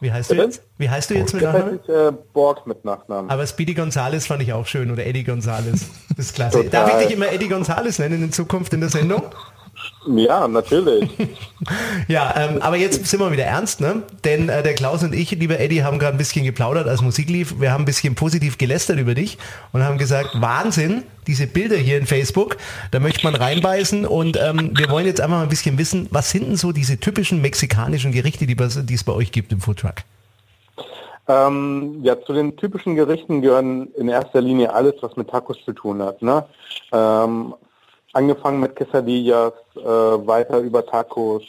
Wie 0.00 0.12
heißt 0.12 0.28
Bitte? 0.28 0.40
du 0.40 0.46
jetzt? 0.46 0.62
Wie 0.78 0.90
heißt 0.90 1.10
du 1.10 1.14
jetzt 1.14 1.34
mit 1.34 1.42
Nachnamen? 1.42 1.80
Ich, 1.82 1.88
äh, 1.88 2.12
Borg 2.32 2.66
mit 2.66 2.84
Nachnamen. 2.84 3.30
Aber 3.30 3.46
Speedy 3.46 3.74
Gonzales 3.74 4.26
fand 4.26 4.42
ich 4.42 4.52
auch 4.52 4.66
schön 4.66 4.90
oder 4.90 5.04
Eddie 5.06 5.24
Gonzales. 5.24 5.90
Das 6.16 6.26
ist 6.26 6.34
klasse. 6.34 6.64
Darf 6.64 7.00
ich 7.00 7.06
dich 7.06 7.16
immer 7.16 7.30
Eddie 7.32 7.48
Gonzales 7.48 7.98
nennen 7.98 8.22
in 8.22 8.32
Zukunft 8.32 8.72
in 8.72 8.80
der 8.80 8.90
Sendung? 8.90 9.22
Ja, 10.06 10.46
natürlich. 10.46 11.10
ja, 12.08 12.34
ähm, 12.36 12.62
aber 12.62 12.76
jetzt 12.76 13.06
sind 13.06 13.20
wir 13.20 13.32
wieder 13.32 13.44
ernst, 13.44 13.80
ne? 13.80 14.02
Denn 14.24 14.48
äh, 14.48 14.62
der 14.62 14.74
Klaus 14.74 15.02
und 15.02 15.14
ich, 15.14 15.30
lieber 15.32 15.58
Eddie, 15.58 15.82
haben 15.82 15.98
gerade 15.98 16.14
ein 16.14 16.18
bisschen 16.18 16.44
geplaudert, 16.44 16.86
als 16.86 17.02
Musik 17.02 17.28
lief. 17.28 17.60
Wir 17.60 17.72
haben 17.72 17.82
ein 17.82 17.86
bisschen 17.86 18.14
positiv 18.14 18.58
gelästert 18.58 18.98
über 18.98 19.14
dich 19.14 19.38
und 19.72 19.82
haben 19.82 19.98
gesagt, 19.98 20.30
Wahnsinn, 20.34 21.02
diese 21.26 21.46
Bilder 21.46 21.76
hier 21.76 21.98
in 21.98 22.06
Facebook, 22.06 22.56
da 22.92 23.00
möchte 23.00 23.24
man 23.24 23.34
reinbeißen 23.34 24.06
und 24.06 24.38
ähm, 24.40 24.72
wir 24.76 24.88
wollen 24.90 25.06
jetzt 25.06 25.20
einfach 25.20 25.38
mal 25.38 25.42
ein 25.42 25.48
bisschen 25.48 25.76
wissen, 25.78 26.06
was 26.10 26.30
sind 26.30 26.46
denn 26.46 26.56
so 26.56 26.72
diese 26.72 26.98
typischen 26.98 27.42
mexikanischen 27.42 28.12
Gerichte, 28.12 28.46
die, 28.46 28.94
es 28.94 29.04
bei 29.04 29.12
euch 29.12 29.32
gibt 29.32 29.52
im 29.52 29.60
Foodtruck? 29.60 29.96
Ähm, 31.28 31.98
ja, 32.02 32.20
zu 32.22 32.32
den 32.32 32.56
typischen 32.56 32.94
Gerichten 32.94 33.42
gehören 33.42 33.88
in 33.96 34.08
erster 34.08 34.40
Linie 34.40 34.72
alles, 34.72 34.94
was 35.00 35.16
mit 35.16 35.28
Tacos 35.28 35.58
zu 35.64 35.72
tun 35.72 36.00
hat. 36.00 36.22
Ne? 36.22 36.44
Ähm, 36.92 37.54
angefangen 38.16 38.60
mit 38.60 38.74
Quesadillas, 38.74 39.52
äh, 39.76 39.84
weiter 39.84 40.58
über 40.60 40.84
Tacos, 40.84 41.42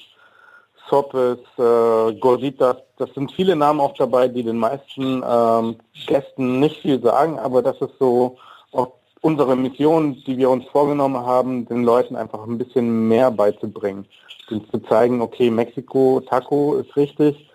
Sopes, 0.89 1.39
äh, 1.57 2.13
Gorditas. 2.19 2.77
Das 2.97 3.13
sind 3.13 3.31
viele 3.31 3.55
Namen 3.55 3.79
auch 3.79 3.93
dabei, 3.93 4.27
die 4.27 4.43
den 4.43 4.57
meisten 4.57 5.23
ähm, 5.25 5.77
Gästen 6.07 6.59
nicht 6.59 6.81
viel 6.81 7.01
sagen, 7.01 7.39
aber 7.39 7.61
das 7.61 7.79
ist 7.81 7.93
so 7.99 8.37
auch 8.73 8.91
unsere 9.21 9.55
Mission, 9.55 10.21
die 10.25 10.37
wir 10.37 10.49
uns 10.49 10.65
vorgenommen 10.65 11.25
haben, 11.25 11.65
den 11.67 11.83
Leuten 11.83 12.15
einfach 12.15 12.43
ein 12.43 12.57
bisschen 12.57 13.07
mehr 13.07 13.31
beizubringen. 13.31 14.05
Und 14.49 14.69
zu 14.71 14.79
zeigen, 14.79 15.21
okay, 15.21 15.49
Mexiko, 15.49 16.21
Taco 16.21 16.75
ist 16.75 16.95
richtig, 16.95 17.49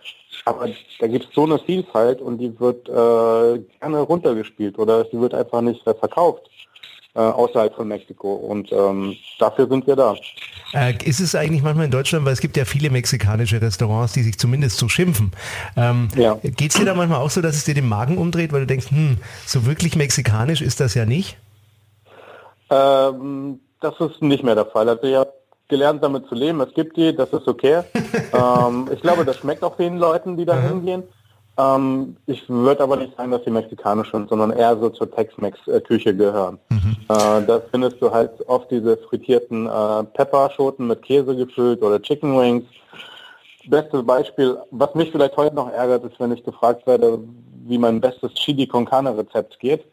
aber 0.45 0.69
da 1.01 1.07
gibt 1.07 1.27
es 1.27 1.35
so 1.35 1.45
eine 1.45 1.59
Vielfalt 1.59 2.21
und 2.21 2.39
die 2.39 2.59
wird 2.59 2.89
äh, 2.89 3.59
gerne 3.81 4.01
runtergespielt 4.01 4.79
oder 4.79 5.05
sie 5.05 5.21
wird 5.21 5.35
einfach 5.35 5.61
nicht 5.61 5.83
verkauft 5.83 6.49
äh, 7.15 7.21
außerhalb 7.21 7.75
von 7.75 7.89
Mexiko. 7.89 8.35
Und 8.35 8.73
ähm, 8.73 9.17
dafür 9.39 9.69
sind 9.69 9.87
wir 9.87 9.97
da. 9.97 10.15
Äh, 10.73 10.95
ist 11.05 11.21
es 11.21 11.35
eigentlich 11.35 11.63
manchmal 11.63 11.87
in 11.87 11.91
Deutschland, 11.91 12.25
weil 12.25 12.33
es 12.33 12.41
gibt 12.41 12.57
ja 12.57 12.65
viele 12.65 12.91
mexikanische 12.91 13.61
Restaurants, 13.61 14.13
die 14.15 14.23
sich 14.23 14.39
zumindest 14.39 14.79
so 14.79 14.89
schimpfen. 14.89 15.33
Ähm, 15.77 16.09
ja. 16.17 16.39
Geht 16.43 16.73
es 16.73 16.79
dir 16.79 16.87
da 16.87 16.95
manchmal 16.95 17.21
auch 17.21 17.31
so, 17.31 17.43
dass 17.43 17.57
es 17.57 17.65
dir 17.65 17.75
den 17.75 17.89
Magen 17.89 18.19
umdreht, 18.19 18.53
weil 18.53 18.61
du 18.61 18.67
denkst, 18.67 18.91
hm, 18.91 19.19
so 19.47 19.67
wirklich 19.67 19.97
mexikanisch 19.97 20.63
ist 20.63 20.81
das 20.81 20.95
ja 20.95 21.05
nicht? 21.05 21.37
Ähm, 22.71 23.61
das 23.81 23.95
ist 24.01 24.23
nicht 24.23 24.43
mehr 24.43 24.55
der 24.55 24.67
Fall. 24.67 24.89
Also 24.89 25.03
ich 25.03 25.15
habe 25.15 25.33
gelernt, 25.69 26.03
damit 26.03 26.27
zu 26.29 26.35
leben. 26.35 26.61
Es 26.61 26.73
gibt 26.75 26.97
die, 26.97 27.15
das 27.15 27.31
ist 27.33 27.47
okay. 27.47 27.83
ähm, 28.33 28.89
ich 28.93 29.01
glaube, 29.03 29.25
das 29.25 29.37
schmeckt 29.37 29.63
auch 29.63 29.77
den 29.77 29.99
Leuten, 29.99 30.37
die 30.37 30.45
da 30.45 30.57
mhm. 30.57 30.69
hingehen. 30.69 31.03
Ähm, 31.59 32.17
ich 32.27 32.49
würde 32.49 32.83
aber 32.83 32.97
nicht 32.97 33.17
sagen, 33.17 33.31
dass 33.31 33.45
sie 33.45 33.51
mexikanisch 33.51 34.11
sind, 34.11 34.29
sondern 34.29 34.53
eher 34.53 34.77
so 34.79 34.89
zur 34.89 35.11
Tex-Mex-Küche 35.11 36.17
gehören. 36.17 36.59
Mhm. 36.71 36.97
Äh, 37.09 37.47
da 37.47 37.61
findest 37.71 38.01
du 38.01 38.11
halt 38.11 38.31
oft 38.49 38.71
diese 38.71 38.97
frittierten 38.97 39.67
äh, 39.67 40.05
Pepperschoten 40.15 40.87
mit 40.87 41.03
Käse 41.03 41.37
gefüllt 41.37 41.83
oder 41.83 42.01
Chicken 42.01 42.39
Wings. 42.39 42.65
Bestes 43.67 44.05
Beispiel, 44.05 44.59
was 44.71 44.95
mich 44.95 45.13
vielleicht 45.13 45.37
heute 45.37 45.55
noch 45.55 45.71
ärgert, 45.71 46.05
ist, 46.05 46.19
wenn 46.19 46.33
ich 46.33 46.43
gefragt 46.43 46.87
werde, 46.87 47.19
wie 47.65 47.79
mein 47.79 48.01
bestes 48.01 48.33
Chili 48.35 48.67
con 48.67 48.87
Carne 48.87 49.17
Rezept 49.17 49.61
geht. 49.61 49.85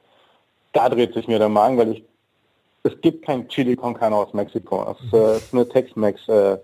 Da 0.73 0.89
dreht 0.89 1.13
sich 1.13 1.27
mir 1.27 1.39
der 1.39 1.49
Magen, 1.49 1.77
weil 1.77 1.91
ich 1.91 2.03
es 2.83 2.93
gibt 3.01 3.25
kein 3.25 3.47
Chili 3.49 3.75
con 3.75 3.93
Carne 3.93 4.15
aus 4.15 4.33
Mexiko. 4.33 4.95
Es 4.95 5.13
äh, 5.13 5.37
ist 5.37 5.53
eine 5.53 5.67
Tex-Mex 5.67 6.27
äh, 6.29 6.57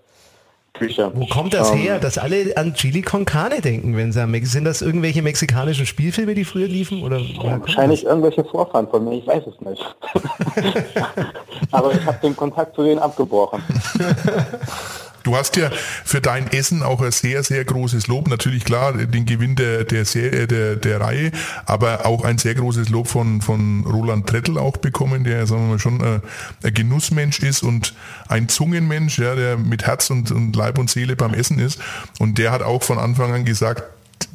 Küche. 0.77 1.11
Wo 1.13 1.25
kommt 1.25 1.53
das 1.53 1.71
um, 1.71 1.77
ähm, 1.77 1.83
her, 1.83 1.99
dass 1.99 2.17
alle 2.17 2.55
an 2.55 2.73
Chili 2.73 3.01
con 3.01 3.25
Carne 3.25 3.61
denken, 3.61 3.95
wenn 3.95 4.11
sie 4.11 4.21
an 4.21 4.31
Mex 4.31 4.51
Sind 4.51 4.65
das 4.65 4.81
irgendwelche 4.81 5.21
mexikanischen 5.21 5.85
Spielfilme, 5.85 6.35
die 6.35 6.45
früher 6.45 6.67
liefen? 6.67 7.03
Oder 7.03 7.19
wahrscheinlich 7.19 8.05
irgendwelche 8.05 8.43
Vorfahren 8.43 8.87
von 8.87 9.03
mir, 9.03 9.17
ich 9.17 9.27
weiß 9.27 9.43
es 9.47 9.59
nicht. 9.61 9.95
Aber 11.71 11.93
ich 11.93 12.05
habe 12.05 12.17
den 12.21 12.35
Kontakt 12.35 12.75
zu 12.75 12.83
denen 12.83 12.99
abgebrochen. 12.99 13.63
Du 15.25 15.35
hast 15.35 15.55
ja 15.55 15.71
für 16.03 16.21
dein 16.21 16.51
Essen 16.51 16.83
auch 16.83 17.01
ein 17.01 17.11
sehr, 17.11 17.41
sehr 17.43 17.65
großes 17.65 18.05
Lob. 18.05 18.27
Natürlich 18.27 18.63
klar, 18.63 18.93
den 18.93 19.25
Gewinn 19.25 19.55
der, 19.55 19.83
der, 19.83 20.05
Serie, 20.05 20.45
der, 20.45 20.75
der 20.75 21.01
Reihe, 21.01 21.31
aber 21.65 22.05
auch 22.05 22.23
ein 22.23 22.37
sehr 22.37 22.53
großes 22.53 22.89
Lob 22.89 23.07
von, 23.07 23.41
von 23.41 23.85
Roland 23.87 24.27
Trettel 24.27 24.59
auch 24.59 24.77
bekommen, 24.77 25.23
der 25.23 25.47
sagen 25.47 25.63
wir 25.63 25.73
mal, 25.73 25.79
schon 25.79 25.99
ein, 25.99 26.21
ein 26.61 26.73
Genussmensch 26.75 27.39
ist 27.39 27.63
und 27.63 27.95
ein 28.27 28.49
Zungenmensch, 28.49 29.17
ja, 29.17 29.33
der 29.33 29.57
mit 29.57 29.87
Herz 29.87 30.11
und, 30.11 30.29
und 30.29 30.55
Leib 30.55 30.77
und 30.77 30.91
Seele 30.91 31.15
beim 31.15 31.33
Essen 31.33 31.57
ist. 31.57 31.79
Und 32.19 32.37
der 32.37 32.51
hat 32.51 32.61
auch 32.61 32.83
von 32.83 32.99
Anfang 32.99 33.33
an 33.33 33.45
gesagt, 33.45 33.83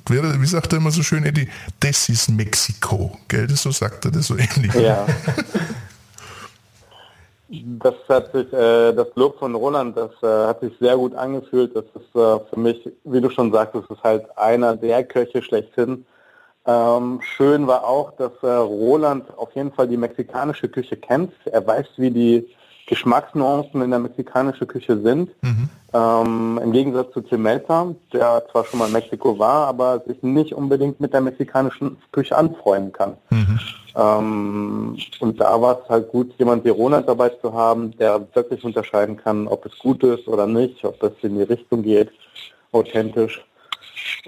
wie 0.08 0.46
sagt 0.46 0.72
er 0.72 0.78
immer 0.78 0.90
so 0.90 1.04
schön, 1.04 1.24
Eddie, 1.24 1.48
das 1.78 2.08
ist 2.08 2.30
Mexiko. 2.30 3.16
Gell, 3.28 3.46
das 3.46 3.62
so 3.62 3.70
sagt 3.70 4.06
er 4.06 4.10
das 4.10 4.26
so 4.26 4.36
ähnlich. 4.36 4.74
Ja. 4.74 5.06
Das 7.52 7.94
hat 8.08 8.30
sich, 8.32 8.52
äh, 8.52 8.92
das 8.92 9.08
Lob 9.16 9.40
von 9.40 9.56
Roland, 9.56 9.96
das 9.96 10.12
äh, 10.22 10.46
hat 10.46 10.60
sich 10.60 10.72
sehr 10.78 10.96
gut 10.96 11.16
angefühlt. 11.16 11.74
Das 11.74 11.84
ist 11.96 12.14
äh, 12.14 12.38
für 12.48 12.60
mich, 12.60 12.88
wie 13.02 13.20
du 13.20 13.28
schon 13.28 13.50
sagtest, 13.50 13.90
ist 13.90 14.04
halt 14.04 14.26
einer 14.38 14.76
der 14.76 15.02
Köche 15.02 15.42
schlechthin. 15.42 16.06
Ähm, 16.64 17.20
schön 17.22 17.66
war 17.66 17.84
auch, 17.84 18.12
dass 18.12 18.30
äh, 18.42 18.46
Roland 18.46 19.36
auf 19.36 19.52
jeden 19.56 19.72
Fall 19.72 19.88
die 19.88 19.96
mexikanische 19.96 20.68
Küche 20.68 20.96
kennt. 20.96 21.32
Er 21.46 21.66
weiß, 21.66 21.86
wie 21.96 22.12
die 22.12 22.54
Geschmacksnuancen 22.90 23.80
in 23.82 23.90
der 23.90 24.00
mexikanischen 24.00 24.66
Küche 24.66 25.00
sind. 25.00 25.30
Mhm. 25.42 25.68
Ähm, 25.94 26.60
Im 26.62 26.72
Gegensatz 26.72 27.12
zu 27.12 27.38
Melzer, 27.38 27.94
der 28.12 28.42
zwar 28.50 28.64
schon 28.64 28.80
mal 28.80 28.86
in 28.86 28.92
Mexiko 28.92 29.38
war, 29.38 29.68
aber 29.68 30.02
sich 30.06 30.20
nicht 30.22 30.52
unbedingt 30.52 31.00
mit 31.00 31.12
der 31.12 31.20
mexikanischen 31.20 31.96
Küche 32.10 32.36
anfreunden 32.36 32.92
kann. 32.92 33.16
Mhm. 33.30 33.60
Ähm, 33.96 34.96
und 35.20 35.40
da 35.40 35.60
war 35.62 35.80
es 35.82 35.88
halt 35.88 36.08
gut, 36.08 36.32
jemand 36.38 36.64
wie 36.64 36.70
Ronald 36.70 37.08
dabei 37.08 37.28
zu 37.28 37.52
haben, 37.52 37.96
der 37.96 38.26
wirklich 38.34 38.64
unterscheiden 38.64 39.16
kann, 39.16 39.46
ob 39.46 39.64
es 39.66 39.78
gut 39.78 40.02
ist 40.02 40.26
oder 40.26 40.48
nicht, 40.48 40.84
ob 40.84 41.00
es 41.02 41.12
in 41.22 41.36
die 41.36 41.44
Richtung 41.44 41.82
geht, 41.82 42.10
authentisch. 42.72 43.44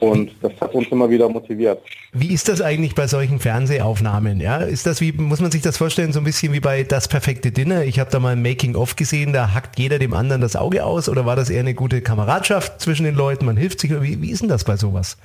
Und 0.01 0.33
das 0.43 0.53
hat 0.61 0.75
uns 0.75 0.89
immer 0.89 1.09
wieder 1.09 1.29
motiviert. 1.29 1.81
Wie 2.13 2.33
ist 2.33 2.49
das 2.49 2.61
eigentlich 2.61 2.95
bei 2.95 3.07
solchen 3.07 3.39
Fernsehaufnahmen? 3.39 4.41
Ja, 4.41 4.59
ist 4.59 4.87
das 4.87 5.01
wie, 5.01 5.13
muss 5.13 5.41
man 5.41 5.51
sich 5.51 5.63
das 5.63 5.77
vorstellen, 5.77 6.13
so 6.13 6.21
ein 6.21 6.25
bisschen 6.25 6.53
wie 6.53 6.61
bei 6.61 6.83
Das 6.83 7.09
perfekte 7.09 7.53
Dinner? 7.53 7.85
Ich 7.85 7.99
habe 7.99 8.11
da 8.11 8.19
mal 8.19 8.33
ein 8.33 8.43
Making-of 8.43 8.97
gesehen, 8.97 9.33
da 9.33 9.55
hackt 9.55 9.79
jeder 9.79 9.99
dem 9.99 10.13
anderen 10.13 10.41
das 10.43 10.57
Auge 10.57 10.85
aus 10.85 11.09
oder 11.09 11.25
war 11.27 11.37
das 11.37 11.51
eher 11.51 11.61
eine 11.61 11.75
gute 11.75 12.03
Kameradschaft 12.03 12.81
zwischen 12.81 13.05
den 13.05 13.15
Leuten? 13.15 13.47
Man 13.47 13.57
hilft 13.57 13.81
sich, 13.81 13.91
wie, 14.03 14.21
wie 14.21 14.31
ist 14.31 14.43
denn 14.43 14.49
das 14.49 14.65
bei 14.65 14.77
sowas? 14.77 15.17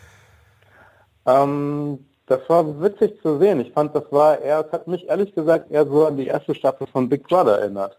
Ähm, 1.25 1.99
das 2.27 2.41
war 2.47 2.81
witzig 2.81 3.21
zu 3.21 3.39
sehen. 3.39 3.59
Ich 3.61 3.71
fand, 3.71 3.95
das 3.95 4.03
war 4.11 4.39
eher, 4.39 4.65
es 4.65 4.71
hat 4.71 4.87
mich 4.87 5.07
ehrlich 5.07 5.33
gesagt 5.33 5.71
eher 5.71 5.85
so 5.85 6.05
an 6.05 6.17
die 6.17 6.27
erste 6.27 6.53
Staffel 6.53 6.87
von 6.87 7.09
Big 7.09 7.27
Brother 7.27 7.59
erinnert. 7.59 7.97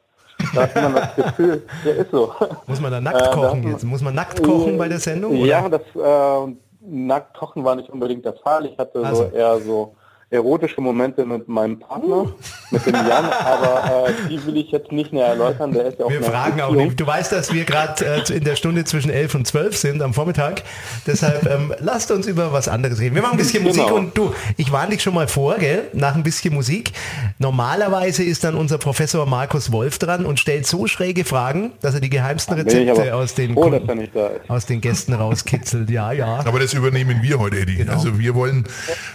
Da 0.54 0.62
hat 0.62 0.74
man 0.74 0.94
das 0.94 1.16
Gefühl, 1.16 1.66
der 1.84 1.96
ist 1.96 2.10
so. 2.10 2.32
Muss 2.66 2.80
man 2.80 2.92
da 2.92 3.00
nackt 3.00 3.20
äh, 3.20 3.30
kochen 3.30 3.68
jetzt? 3.68 3.84
Muss 3.84 4.02
man 4.02 4.14
nackt 4.14 4.42
kochen 4.42 4.78
bei 4.78 4.88
der 4.88 4.98
Sendung? 4.98 5.36
Ja, 5.44 5.66
oder? 5.66 5.78
das 5.78 6.48
äh, 6.48 6.54
nackt 6.80 7.36
kochen 7.36 7.64
war 7.64 7.74
nicht 7.74 7.90
unbedingt 7.90 8.24
der 8.24 8.34
Fall. 8.34 8.66
Ich 8.66 8.78
hatte 8.78 9.04
also. 9.04 9.24
so 9.24 9.36
eher 9.36 9.60
so 9.60 9.94
erotische 10.30 10.80
Momente 10.82 11.24
mit 11.24 11.48
meinem 11.48 11.78
Partner, 11.78 12.26
mit 12.70 12.84
dem 12.84 12.94
Jan, 12.94 13.24
aber 13.24 14.08
äh, 14.08 14.12
die 14.28 14.44
will 14.46 14.58
ich 14.58 14.70
jetzt 14.70 14.92
nicht 14.92 15.10
mehr 15.10 15.24
erläutern. 15.24 15.72
Der 15.72 15.86
ist 15.86 15.98
ja 15.98 16.04
auch 16.04 16.10
wir 16.10 16.22
fragen 16.22 16.60
auch 16.60 16.72
nicht. 16.72 17.00
Du 17.00 17.06
weißt, 17.06 17.32
dass 17.32 17.52
wir 17.52 17.64
gerade 17.64 18.04
äh, 18.04 18.34
in 18.34 18.44
der 18.44 18.54
Stunde 18.56 18.84
zwischen 18.84 19.10
11 19.10 19.34
und 19.36 19.46
12 19.46 19.76
sind 19.76 20.02
am 20.02 20.12
Vormittag. 20.12 20.62
Deshalb 21.06 21.46
ähm, 21.46 21.72
lasst 21.78 22.10
uns 22.10 22.26
über 22.26 22.52
was 22.52 22.68
anderes 22.68 23.00
reden. 23.00 23.14
Wir 23.14 23.22
machen 23.22 23.34
ein 23.34 23.38
bisschen 23.38 23.62
Musik 23.62 23.84
genau. 23.84 23.96
und 23.96 24.18
du, 24.18 24.34
ich 24.58 24.70
warne 24.70 24.90
dich 24.90 25.02
schon 25.02 25.14
mal 25.14 25.28
vor, 25.28 25.56
gell, 25.56 25.88
nach 25.94 26.14
ein 26.14 26.22
bisschen 26.22 26.52
Musik. 26.52 26.92
Normalerweise 27.38 28.22
ist 28.22 28.44
dann 28.44 28.54
unser 28.54 28.76
Professor 28.76 29.24
Markus 29.24 29.72
Wolf 29.72 29.98
dran 29.98 30.26
und 30.26 30.38
stellt 30.38 30.66
so 30.66 30.86
schräge 30.86 31.24
Fragen, 31.24 31.72
dass 31.80 31.94
er 31.94 32.00
die 32.00 32.10
geheimsten 32.10 32.54
Rezepte 32.54 33.14
aus 33.14 33.34
den, 33.34 33.54
froh, 33.54 33.70
Kunden, 33.70 34.08
aus 34.48 34.66
den 34.66 34.82
Gästen 34.82 35.14
rauskitzelt. 35.14 35.88
Ja, 35.88 36.12
ja. 36.12 36.44
Aber 36.44 36.58
das 36.58 36.74
übernehmen 36.74 37.22
wir 37.22 37.38
heute, 37.38 37.60
Eddie. 37.60 37.76
Genau. 37.76 37.92
Also 37.92 38.18
wir 38.18 38.34
wollen 38.34 38.64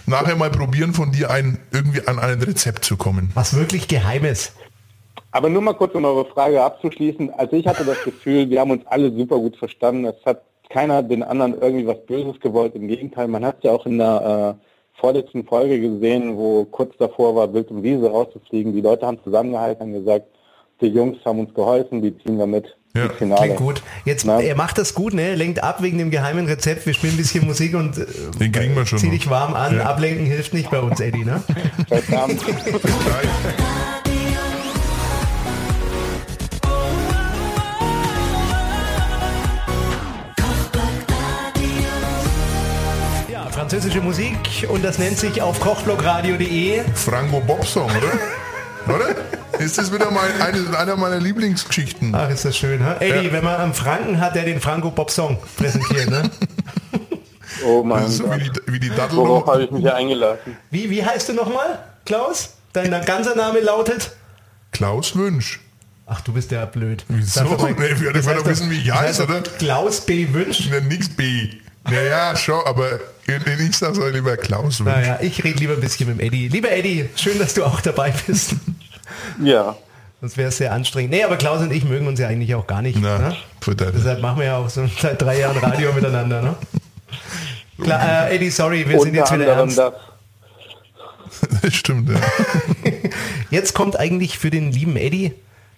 nachher 0.06 0.34
mal 0.34 0.50
probieren 0.50 0.92
von 0.92 1.03
von 1.04 1.12
dir 1.12 1.30
ein, 1.30 1.58
irgendwie 1.70 2.00
an 2.06 2.18
ein 2.18 2.40
Rezept 2.40 2.82
zu 2.84 2.96
kommen. 2.96 3.30
Was 3.34 3.54
wirklich 3.54 3.88
Geheimes. 3.88 4.52
Aber 5.32 5.50
nur 5.50 5.60
mal 5.60 5.74
kurz, 5.74 5.94
um 5.94 6.04
eure 6.06 6.24
Frage 6.24 6.62
abzuschließen. 6.62 7.30
Also 7.34 7.56
ich 7.56 7.66
hatte 7.66 7.84
das 7.84 8.02
Gefühl, 8.04 8.48
wir 8.48 8.60
haben 8.60 8.70
uns 8.70 8.86
alle 8.86 9.12
super 9.12 9.36
gut 9.36 9.56
verstanden. 9.58 10.06
Es 10.06 10.24
hat 10.24 10.42
keiner 10.70 11.02
den 11.02 11.22
anderen 11.22 11.60
irgendwie 11.60 11.86
was 11.86 12.06
Böses 12.06 12.40
gewollt. 12.40 12.74
Im 12.74 12.88
Gegenteil, 12.88 13.28
man 13.28 13.44
hat 13.44 13.58
es 13.58 13.64
ja 13.64 13.72
auch 13.72 13.84
in 13.84 13.98
der 13.98 14.56
äh, 14.58 14.98
vorletzten 14.98 15.44
Folge 15.44 15.78
gesehen, 15.78 16.38
wo 16.38 16.64
kurz 16.64 16.96
davor 16.96 17.36
war, 17.36 17.52
Wild 17.52 17.70
und 17.70 17.82
Wiese 17.82 18.10
rauszufliegen. 18.10 18.72
Die 18.72 18.80
Leute 18.80 19.06
haben 19.06 19.22
zusammengehalten 19.22 19.88
und 19.88 19.92
gesagt, 19.92 20.26
die 20.80 20.86
Jungs 20.86 21.18
haben 21.26 21.40
uns 21.40 21.52
geholfen, 21.52 22.00
die 22.00 22.16
ziehen 22.18 22.38
wir 22.38 22.46
mit. 22.46 22.74
Ja. 22.96 23.08
Klingt 23.08 23.56
gut. 23.56 23.82
Jetzt, 24.04 24.24
Na? 24.24 24.40
er 24.40 24.54
macht 24.54 24.78
das 24.78 24.94
gut, 24.94 25.14
ne? 25.14 25.34
lenkt 25.34 25.64
ab 25.64 25.82
wegen 25.82 25.98
dem 25.98 26.12
geheimen 26.12 26.46
Rezept. 26.46 26.86
Wir 26.86 26.94
spielen 26.94 27.14
ein 27.14 27.16
bisschen 27.16 27.44
Musik 27.44 27.74
und 27.74 27.98
äh, 27.98 28.06
Den 28.38 28.52
kriegen 28.52 28.76
wir 28.76 28.86
schon 28.86 29.00
zieh 29.00 29.10
dich 29.10 29.28
warm 29.28 29.54
an. 29.54 29.78
Ja. 29.78 29.86
Ablenken 29.86 30.26
hilft 30.26 30.54
nicht 30.54 30.70
bei 30.70 30.78
uns, 30.78 31.00
Eddie, 31.00 31.24
ne? 31.24 31.42
ja, 43.28 43.46
französische 43.50 44.02
Musik 44.02 44.36
und 44.68 44.84
das 44.84 45.00
nennt 45.00 45.18
sich 45.18 45.42
auf 45.42 45.58
kochblockradio.de 45.58 46.82
Franco 46.94 47.40
Bobsong, 47.40 47.90
oder? 47.90 48.18
oder? 48.88 49.14
Ist 49.58 49.78
das 49.78 49.92
wieder 49.92 50.10
mal 50.10 50.28
eine, 50.40 50.78
einer 50.78 50.96
meiner 50.96 51.20
Lieblingsgeschichten. 51.20 52.14
Ach, 52.14 52.28
ist 52.28 52.44
das 52.44 52.56
schön, 52.56 52.84
ha? 52.84 52.96
Eddie, 53.00 53.26
ja. 53.26 53.32
wenn 53.32 53.44
man 53.44 53.56
einen 53.56 53.74
Franken 53.74 54.20
hat, 54.20 54.34
der 54.34 54.44
den 54.44 54.60
Franco 54.60 54.90
Bob 54.90 55.10
Song 55.10 55.38
präsentiert, 55.56 56.10
ne? 56.10 56.30
Oh 57.64 57.82
mein 57.82 58.08
so 58.08 58.24
Gott. 58.24 58.40
Wie 58.40 58.50
die, 58.50 58.72
wie 58.72 58.80
die 58.80 58.90
Dattel 58.90 59.16
Worauf 59.16 59.46
habe 59.46 59.64
ich 59.64 59.70
mich 59.70 59.84
ja 59.84 59.94
eingelassen? 59.94 60.56
Wie, 60.70 60.90
wie 60.90 61.04
heißt 61.04 61.28
du 61.28 61.34
nochmal, 61.34 61.78
Klaus? 62.04 62.54
Dein, 62.72 62.90
dein 62.90 63.04
ganzer 63.04 63.36
Name 63.36 63.60
lautet? 63.60 64.10
Klaus 64.72 65.14
Wünsch. 65.14 65.60
Ach, 66.06 66.20
du 66.20 66.32
bist 66.32 66.50
ja 66.50 66.64
blöd. 66.66 67.04
Wieso? 67.08 67.44
Mal, 67.44 67.72
nee, 67.72 68.00
wir 68.00 68.12
das 68.12 68.26
doch 68.26 68.44
wissen, 68.44 68.70
wie 68.70 68.80
ich 68.80 68.92
heiße, 68.92 69.24
oder? 69.24 69.40
Klaus 69.58 70.00
B. 70.02 70.28
Wünsch? 70.32 70.68
Nee, 70.68 70.80
nix 70.80 71.08
B. 71.08 71.48
Naja, 71.90 72.34
schon, 72.36 72.60
aber 72.64 72.98
ich 73.26 73.76
sage 73.76 74.10
lieber 74.10 74.36
Klaus. 74.36 74.80
Naja, 74.80 75.18
ich 75.20 75.42
rede 75.44 75.58
lieber 75.58 75.74
ein 75.74 75.80
bisschen 75.80 76.08
mit 76.08 76.18
dem 76.18 76.26
Eddie. 76.26 76.48
Lieber 76.48 76.70
Eddie, 76.70 77.08
schön, 77.16 77.38
dass 77.38 77.54
du 77.54 77.64
auch 77.64 77.80
dabei 77.80 78.12
bist. 78.26 78.54
Ja. 79.42 79.76
Sonst 80.20 80.36
wäre 80.36 80.48
es 80.48 80.56
sehr 80.56 80.72
anstrengend. 80.72 81.10
Nee, 81.10 81.22
aber 81.22 81.36
Klaus 81.36 81.60
und 81.60 81.72
ich 81.72 81.84
mögen 81.84 82.06
uns 82.06 82.18
ja 82.18 82.28
eigentlich 82.28 82.54
auch 82.54 82.66
gar 82.66 82.80
nicht. 82.80 82.98
Na, 83.00 83.18
ne? 83.18 83.36
Deshalb 83.66 84.22
machen 84.22 84.38
wir 84.38 84.46
ja 84.46 84.56
auch 84.56 84.70
so 84.70 84.88
seit 85.00 85.20
drei 85.20 85.40
Jahren 85.40 85.58
Radio 85.58 85.92
miteinander. 85.92 86.40
Ne? 86.40 86.54
Klar, 87.82 88.28
äh, 88.28 88.36
Eddie, 88.36 88.50
sorry, 88.50 88.88
wir 88.88 88.98
Unter 88.98 89.04
sind 89.04 89.14
jetzt 89.14 89.34
wieder 89.34 89.46
ernst. 89.46 89.78
Das. 89.78 89.92
das 91.62 91.74
stimmt, 91.74 92.08
ja. 92.10 92.20
Jetzt 93.50 93.74
kommt 93.74 93.98
eigentlich 93.98 94.38
für 94.38 94.50
den 94.50 94.72
lieben 94.72 94.96
Eddie, 94.96 95.32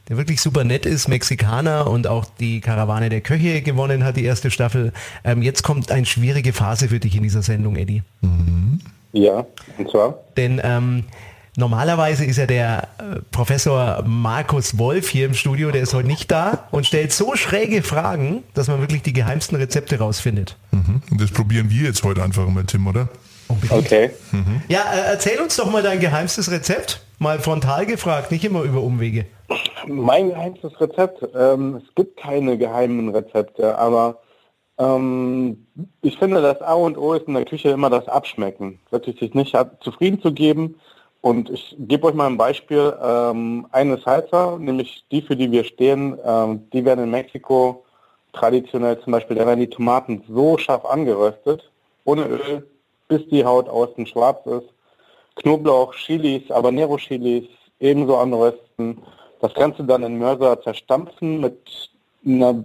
der 0.08 0.16
wirklich 0.16 0.40
super 0.40 0.64
nett 0.64 0.86
ist, 0.86 1.08
Mexikaner 1.08 1.88
und 1.88 2.06
auch 2.06 2.24
die 2.38 2.60
Karawane 2.60 3.08
der 3.08 3.20
Köche 3.20 3.62
gewonnen 3.62 4.04
hat, 4.04 4.16
die 4.16 4.24
erste 4.24 4.50
Staffel. 4.50 4.92
Ähm, 5.24 5.42
jetzt 5.42 5.62
kommt 5.62 5.90
eine 5.90 6.06
schwierige 6.06 6.52
Phase 6.52 6.88
für 6.88 7.00
dich 7.00 7.16
in 7.16 7.22
dieser 7.22 7.42
Sendung, 7.42 7.76
Eddie. 7.76 8.02
Mhm. 8.20 8.80
Ja, 9.12 9.46
und 9.78 9.90
zwar? 9.90 10.18
Denn 10.36 10.60
ähm, 10.62 11.04
Normalerweise 11.58 12.26
ist 12.26 12.36
ja 12.36 12.44
der 12.44 12.88
äh, 12.98 13.20
Professor 13.30 14.04
Markus 14.06 14.76
Wolf 14.76 15.08
hier 15.08 15.24
im 15.24 15.32
Studio, 15.32 15.70
der 15.70 15.80
ist 15.80 15.94
heute 15.94 16.06
nicht 16.06 16.30
da 16.30 16.68
und 16.70 16.86
stellt 16.86 17.12
so 17.12 17.34
schräge 17.34 17.82
Fragen, 17.82 18.42
dass 18.52 18.68
man 18.68 18.80
wirklich 18.80 19.00
die 19.00 19.14
geheimsten 19.14 19.56
Rezepte 19.56 19.98
rausfindet. 19.98 20.56
Mhm. 20.72 21.00
Und 21.10 21.18
das 21.18 21.30
probieren 21.30 21.70
wir 21.70 21.84
jetzt 21.84 22.02
heute 22.02 22.22
einfach 22.22 22.46
mal, 22.46 22.64
Tim, 22.64 22.86
oder? 22.86 23.08
Unbedingt. 23.48 23.86
Okay. 23.86 24.10
Mhm. 24.32 24.60
Ja, 24.68 24.80
äh, 24.80 25.12
erzähl 25.12 25.40
uns 25.40 25.56
doch 25.56 25.70
mal 25.70 25.82
dein 25.82 25.98
geheimstes 25.98 26.50
Rezept. 26.50 27.00
Mal 27.18 27.38
frontal 27.38 27.86
gefragt, 27.86 28.32
nicht 28.32 28.44
immer 28.44 28.60
über 28.60 28.82
Umwege. 28.82 29.24
Mein 29.86 30.30
geheimstes 30.30 30.80
Rezept? 30.80 31.26
Ähm, 31.34 31.82
es 31.82 31.94
gibt 31.94 32.16
keine 32.16 32.58
geheimen 32.58 33.08
Rezepte, 33.10 33.78
aber 33.78 34.20
ähm, 34.78 35.66
ich 36.02 36.18
finde, 36.18 36.42
das 36.42 36.60
A 36.62 36.74
und 36.74 36.98
O 36.98 37.14
ist 37.14 37.28
in 37.28 37.34
der 37.34 37.44
Küche 37.44 37.70
immer 37.70 37.90
das 37.90 38.08
Abschmecken. 38.08 38.80
Wirklich 38.90 39.18
sich 39.18 39.34
nicht 39.34 39.56
zufrieden 39.80 40.20
zu 40.20 40.32
geben, 40.32 40.76
und 41.26 41.50
ich 41.50 41.74
gebe 41.76 42.06
euch 42.06 42.14
mal 42.14 42.28
ein 42.28 42.36
Beispiel. 42.36 42.96
Ähm, 43.02 43.66
eine 43.72 43.98
Salsa, 43.98 44.58
nämlich 44.60 45.04
die, 45.10 45.22
für 45.22 45.34
die 45.34 45.50
wir 45.50 45.64
stehen, 45.64 46.16
ähm, 46.24 46.70
die 46.72 46.84
werden 46.84 47.02
in 47.02 47.10
Mexiko 47.10 47.84
traditionell 48.32 49.00
zum 49.00 49.12
Beispiel, 49.12 49.36
da 49.36 49.44
werden 49.44 49.58
die 49.58 49.68
Tomaten 49.68 50.22
so 50.28 50.56
scharf 50.56 50.84
angeröstet, 50.84 51.68
ohne 52.04 52.26
Öl, 52.26 52.70
bis 53.08 53.26
die 53.28 53.44
Haut 53.44 53.68
außen 53.68 54.06
schwarz 54.06 54.46
ist. 54.46 54.68
Knoblauch, 55.34 55.94
Chilis, 55.94 56.48
Habanero-Chilis 56.48 57.48
ebenso 57.80 58.18
anrösten. 58.18 59.02
Das 59.40 59.54
Ganze 59.54 59.84
dann 59.84 60.02
in 60.02 60.18
Mörser 60.18 60.60
zerstampfen 60.62 61.40
mit 61.40 61.58
einer 62.24 62.64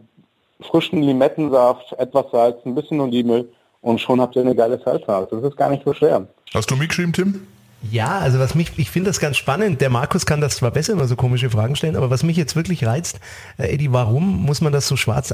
frischen 0.61 1.01
Limettensaft, 1.01 1.93
etwas 1.93 2.25
Salz, 2.31 2.57
ein 2.65 2.75
bisschen 2.75 2.99
Olivenöl 2.99 3.49
und 3.81 3.99
schon 3.99 4.21
habt 4.21 4.35
ihr 4.35 4.43
eine 4.43 4.55
geile 4.55 4.79
Salsa. 4.83 5.27
Das 5.29 5.43
ist 5.43 5.57
gar 5.57 5.69
nicht 5.69 5.83
so 5.83 5.93
schwer. 5.93 6.27
Hast 6.53 6.69
du 6.69 6.75
mitgeschrieben, 6.75 7.13
Tim? 7.13 7.47
Ja, 7.89 8.19
also 8.19 8.37
was 8.37 8.53
mich, 8.53 8.71
ich 8.77 8.91
finde 8.91 9.09
das 9.09 9.19
ganz 9.19 9.37
spannend. 9.37 9.81
Der 9.81 9.89
Markus 9.89 10.25
kann 10.25 10.39
das 10.39 10.57
zwar 10.57 10.71
besser 10.71 10.93
immer 10.93 11.07
so 11.07 11.15
komische 11.15 11.49
Fragen 11.49 11.75
stellen, 11.75 11.95
aber 11.95 12.11
was 12.11 12.21
mich 12.21 12.37
jetzt 12.37 12.55
wirklich 12.55 12.85
reizt, 12.85 13.19
äh, 13.57 13.73
Eddie, 13.73 13.91
warum 13.91 14.45
muss 14.45 14.61
man 14.61 14.71
das 14.71 14.87
so 14.87 14.95
schwarz 14.95 15.31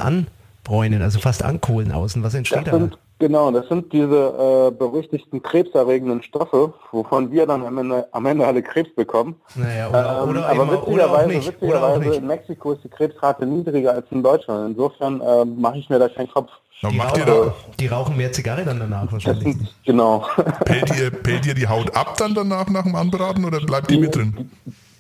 anbräunen, 0.68 1.02
also 1.02 1.20
fast 1.20 1.44
ankohlen 1.44 1.92
außen? 1.92 2.22
Was 2.24 2.34
entsteht 2.34 2.68
Das 2.68 2.72
da? 2.74 2.80
sind, 2.80 2.98
genau, 3.20 3.52
das 3.52 3.68
sind 3.70 3.92
diese 3.94 4.68
äh, 4.68 4.72
berüchtigten 4.72 5.42
krebserregenden 5.42 6.22
Stoffe, 6.24 6.74
wovon 6.92 7.32
wir 7.32 7.46
dann 7.46 7.66
am 7.66 7.78
Ende, 7.78 8.08
am 8.12 8.26
Ende 8.26 8.46
alle 8.46 8.62
Krebs 8.62 8.94
bekommen. 8.96 9.36
Naja, 9.56 9.90
oder, 9.90 10.24
Ähm, 10.24 10.30
oder, 10.30 10.50
aber 10.50 10.64
eben, 10.64 10.70
oder 10.72 10.80
auch 10.80 10.88
witzigerweise, 10.88 11.28
nicht. 11.30 11.62
Oder 11.62 11.84
auch 11.84 11.96
witzigerweise 11.96 12.00
nicht. 12.10 12.18
in 12.20 12.28
Mexiko 12.28 12.72
ist 12.74 12.84
die 12.84 12.90
Krebsrate 12.90 13.46
niedriger 13.46 13.94
als 13.94 14.06
in 14.12 14.24
Deutschland. 14.24 14.72
Insofern 14.72 15.22
äh, 15.22 15.46
mache 15.46 15.78
ich 15.78 15.90
mir 15.90 16.00
da 16.00 16.10
keinen 16.10 16.30
Kopf. 16.30 16.52
Die, 16.84 16.96
ihr 16.96 17.02
rauchen, 17.04 17.24
da, 17.26 17.54
die 17.80 17.88
rauchen 17.88 18.18
mehr 18.18 18.32
Zigarre 18.32 18.64
dann 18.64 18.80
danach 18.80 19.12
wahrscheinlich. 19.12 19.56
sind, 19.58 19.74
genau. 19.84 20.28
pellt 20.66 20.96
ihr, 20.96 21.10
pellt 21.10 21.46
ihr 21.48 21.56
die 21.56 21.68
Haut 21.68 21.96
ab 21.96 22.16
dann 22.18 22.36
danach 22.36 22.70
nach 22.70 22.84
dem 22.84 22.94
Anbraten 22.94 23.46
oder 23.46 23.60
bleibt 23.62 23.90
die 23.90 23.98
mit 23.98 24.16
drin? 24.16 24.52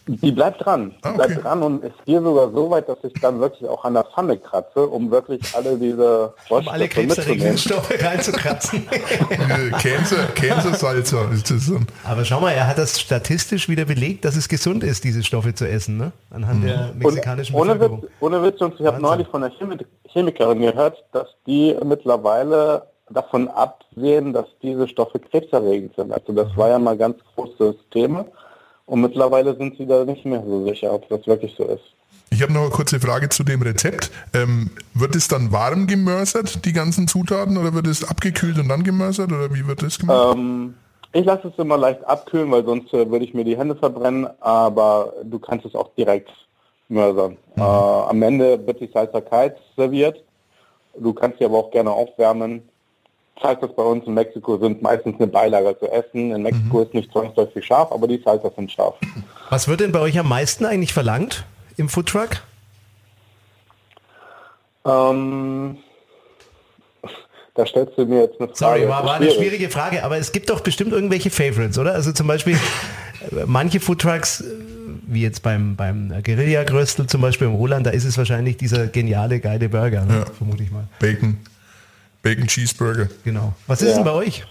Die 0.08 0.32
bleibt 0.32 0.66
dran. 0.66 0.92
Die 0.92 0.96
Ah, 1.04 1.10
okay. 1.10 1.18
bleibt 1.18 1.44
dran 1.44 1.64
und 1.64 1.84
ist 1.84 1.94
hier 2.06 2.22
sogar 2.22 2.50
so 2.52 2.70
weit, 2.70 2.88
dass 2.88 2.98
ich 3.04 3.14
dann 3.22 3.40
wirklich 3.40 3.68
auch 3.70 3.84
an 3.84 3.94
der 3.94 4.06
Pfanne 4.06 4.38
kratze, 4.38 4.88
um 4.88 5.12
wirklich 5.12 5.42
alle 5.54 5.78
diese 5.78 6.34
Um 6.50 6.68
alle 6.68 6.88
krebserregenden 6.88 7.52
mitzunehmen. 7.54 7.58
Stoffe 7.58 8.04
reinzukratzen. 8.04 8.88
Äh, 9.30 9.72
Käse, 9.80 10.16
Käsesalzer 10.36 11.32
ist 11.32 11.50
das 11.52 11.68
dann. 11.68 11.88
Aber 12.04 12.24
schau 12.26 12.40
mal, 12.40 12.52
er 12.52 12.68
hat 12.68 12.78
das 12.78 13.00
statistisch 13.00 13.70
wieder 13.70 13.86
belegt, 13.86 14.26
dass 14.26 14.36
es 14.36 14.48
gesund 14.48 14.84
ist, 14.84 15.04
diese 15.04 15.24
Stoffe 15.24 15.54
zu 15.54 15.68
essen, 15.68 15.98
ne? 15.98 16.12
Anhand 16.32 16.64
der 16.64 16.90
Und 16.94 17.00
mexikanischen 17.00 17.56
ohne 17.56 17.74
Bevölkerung. 17.74 18.04
Witz, 18.04 18.12
ohne 18.20 18.44
Witz, 18.44 18.60
Jungs, 18.60 18.76
ich 18.80 18.86
habe 18.86 19.02
neulich 19.02 19.28
von 19.28 19.44
einer 19.44 19.54
Chemi 19.56 19.78
Chemikerin 20.12 20.62
gehört, 20.62 21.04
dass 21.12 21.28
die 21.46 21.76
mittlerweile 21.84 22.88
davon 23.10 23.48
absehen, 23.50 24.34
dass 24.34 24.46
diese 24.62 24.88
Stoffe 24.88 25.20
krebserregend 25.20 25.96
sind. 25.96 26.12
Also 26.12 26.34
das 26.34 26.56
war 26.58 26.70
ja 26.70 26.80
mal 26.80 26.98
ganz 26.98 27.18
großes 27.36 27.76
Thema. 27.92 28.26
Und 28.88 29.02
mittlerweile 29.02 29.56
sind 29.56 29.78
sie 29.78 29.86
da 29.86 30.04
nicht 30.06 30.26
mehr 30.26 30.42
so 30.44 30.66
sicher, 30.66 30.94
ob 30.94 31.08
das 31.10 31.28
wirklich 31.28 31.54
so 31.58 31.66
ist. 31.66 31.84
Ich 32.30 32.42
habe 32.42 32.52
noch 32.52 32.62
eine 32.62 32.70
kurze 32.70 33.00
Frage 33.00 33.30
zu 33.30 33.44
dem 33.44 33.62
Rezept. 33.62 34.12
Ähm, 34.34 34.72
wird 34.94 35.16
es 35.16 35.28
dann 35.28 35.52
warm 35.52 35.88
gemörsert, 35.88 36.66
die 36.66 36.74
ganzen 36.74 37.08
Zutaten, 37.08 37.58
oder 37.58 37.74
wird 37.74 37.88
es 37.88 38.08
abgekühlt 38.08 38.58
und 38.58 38.70
dann 38.70 38.84
gemörsert, 38.84 39.32
oder 39.32 39.54
wie 39.54 39.68
wird 39.68 39.84
das 39.84 40.00
gemacht? 40.00 40.36
Ähm, 40.36 40.74
ich 41.14 41.26
lasse 41.26 41.50
es 41.50 41.58
immer 41.58 41.78
leicht 41.78 42.04
abkühlen, 42.06 42.52
weil 42.52 42.66
sonst 42.66 42.94
äh, 42.94 43.10
würde 43.10 43.26
ich 43.26 43.34
mir 43.34 43.44
die 43.44 43.58
Hände 43.58 43.76
verbrennen, 43.76 44.28
aber 44.40 45.14
du 45.24 45.40
kannst 45.40 45.66
es 45.66 45.76
auch 45.76 45.90
direkt 45.96 46.30
mörsern. 46.90 47.38
Äh, 47.56 47.62
am 47.62 48.22
Ende 48.22 48.66
wird 48.66 48.80
die 48.80 48.90
Salsa 48.94 49.22
kalt 49.22 49.56
serviert. 49.76 50.24
Du 50.98 51.14
kannst 51.14 51.40
sie 51.40 51.46
aber 51.46 51.58
auch 51.58 51.72
gerne 51.72 51.92
aufwärmen. 51.92 52.68
Salsas 53.42 53.70
bei 53.76 53.84
uns 53.84 54.06
in 54.06 54.14
Mexiko 54.14 54.58
sind 54.58 54.82
meistens 54.82 55.16
eine 55.18 55.28
Beilage 55.28 55.78
zu 55.80 55.92
essen. 55.92 56.32
In 56.32 56.42
Mexiko 56.44 56.82
ist 56.82 56.94
nicht 56.94 57.12
zwangsläufig 57.12 57.66
scharf, 57.66 57.92
aber 57.92 58.08
die 58.08 58.22
Salsas 58.24 58.54
sind 58.56 58.72
scharf. 58.72 58.96
Was 59.50 59.68
wird 59.68 59.80
denn 59.82 59.92
bei 59.92 60.00
euch 60.00 60.18
am 60.20 60.28
meisten 60.30 60.66
eigentlich 60.66 60.94
verlangt 60.94 61.46
im 61.78 61.90
Foodtruck? 61.90 62.42
Ähm, 64.86 65.78
da 67.56 67.66
stellst 67.66 67.98
du 67.98 68.06
mir 68.06 68.22
jetzt 68.24 68.40
eine 68.40 68.50
Frage. 68.50 68.58
Sorry, 68.58 68.88
war, 68.88 69.04
war 69.06 69.16
eine 69.16 69.26
schwierig. 69.26 69.38
schwierige 69.50 69.70
Frage, 69.70 70.04
aber 70.04 70.18
es 70.18 70.32
gibt 70.32 70.50
doch 70.50 70.62
bestimmt 70.62 70.94
irgendwelche 70.94 71.30
Favorites, 71.30 71.78
oder? 71.78 71.94
Also 71.94 72.12
zum 72.12 72.28
Beispiel 72.28 72.54
äh, 72.54 73.44
manche 73.46 73.80
Foodtrucks, 73.80 74.42
äh, 74.42 74.46
wie 75.08 75.22
jetzt 75.24 75.42
beim, 75.44 75.76
beim 75.76 76.14
Guerilla-Gröstel 76.24 77.08
zum 77.08 77.22
Beispiel 77.22 77.48
im 77.48 77.56
Roland, 77.56 77.86
da 77.86 77.90
ist 77.92 78.06
es 78.06 78.18
wahrscheinlich 78.18 78.58
dieser 78.58 78.88
geniale, 78.88 79.40
geile 79.40 79.70
Burger, 79.70 80.06
ne? 80.06 80.20
Ja. 80.20 80.26
vermute 80.26 80.64
ich 80.64 80.72
mal. 80.72 80.88
Bacon, 81.00 81.38
Bacon 82.28 82.48
Cheeseburger. 82.48 83.08
Genau. 83.24 83.54
Was 83.68 83.82
ist 83.82 83.90
Ja. 83.92 83.96
denn 83.96 84.04
bei 84.04 84.12
euch? 84.12 84.44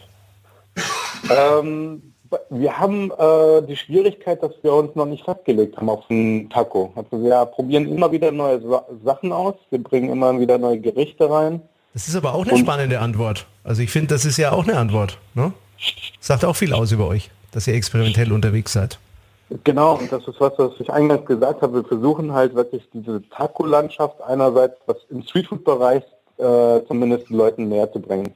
Ähm, 1.30 2.02
wir 2.50 2.78
haben 2.78 3.10
äh, 3.10 3.62
die 3.66 3.76
Schwierigkeit, 3.76 4.42
dass 4.42 4.52
wir 4.62 4.72
uns 4.72 4.94
noch 4.94 5.04
nicht 5.06 5.24
festgelegt 5.24 5.76
haben 5.76 5.88
auf 5.90 6.04
einen 6.08 6.48
Taco. 6.50 6.92
Also 6.96 7.22
wir 7.22 7.44
probieren 7.46 7.86
immer 7.86 8.10
wieder 8.10 8.32
neue 8.32 8.60
Sa 8.62 8.84
Sachen 9.04 9.30
aus, 9.32 9.54
wir 9.70 9.82
bringen 9.82 10.10
immer 10.10 10.38
wieder 10.40 10.56
neue 10.58 10.80
Gerichte 10.80 11.28
rein. 11.30 11.60
Das 11.92 12.08
ist 12.08 12.16
aber 12.16 12.34
auch 12.34 12.42
eine 12.44 12.52
Und- 12.52 12.58
spannende 12.60 13.00
Antwort. 13.00 13.46
Also 13.62 13.82
ich 13.82 13.90
finde, 13.90 14.08
das 14.14 14.24
ist 14.24 14.38
ja 14.38 14.52
auch 14.52 14.64
eine 14.66 14.76
Antwort. 14.78 15.18
Ne? 15.34 15.52
Sagt 16.20 16.44
auch 16.46 16.56
viel 16.56 16.72
aus 16.72 16.92
über 16.92 17.06
euch, 17.08 17.30
dass 17.52 17.66
ihr 17.66 17.74
experimentell 17.74 18.32
unterwegs 18.32 18.72
seid. 18.72 18.98
Genau, 19.64 19.94
und 19.96 20.10
das 20.10 20.26
ist 20.26 20.40
was, 20.40 20.52
was 20.56 20.72
ich 20.80 20.90
eingangs 20.90 21.24
gesagt 21.26 21.62
habe. 21.62 21.82
Wir 21.82 21.84
versuchen 21.84 22.32
halt 22.32 22.54
wirklich 22.54 22.82
diese 22.92 23.22
Taco-Landschaft 23.30 24.20
einerseits, 24.22 24.74
was 24.86 24.96
im 25.10 25.22
Streetfood-Bereich 25.22 26.02
äh, 26.38 26.80
zumindest 26.86 27.30
Leuten 27.30 27.68
näher 27.68 27.90
zu 27.92 28.00
bringen. 28.00 28.32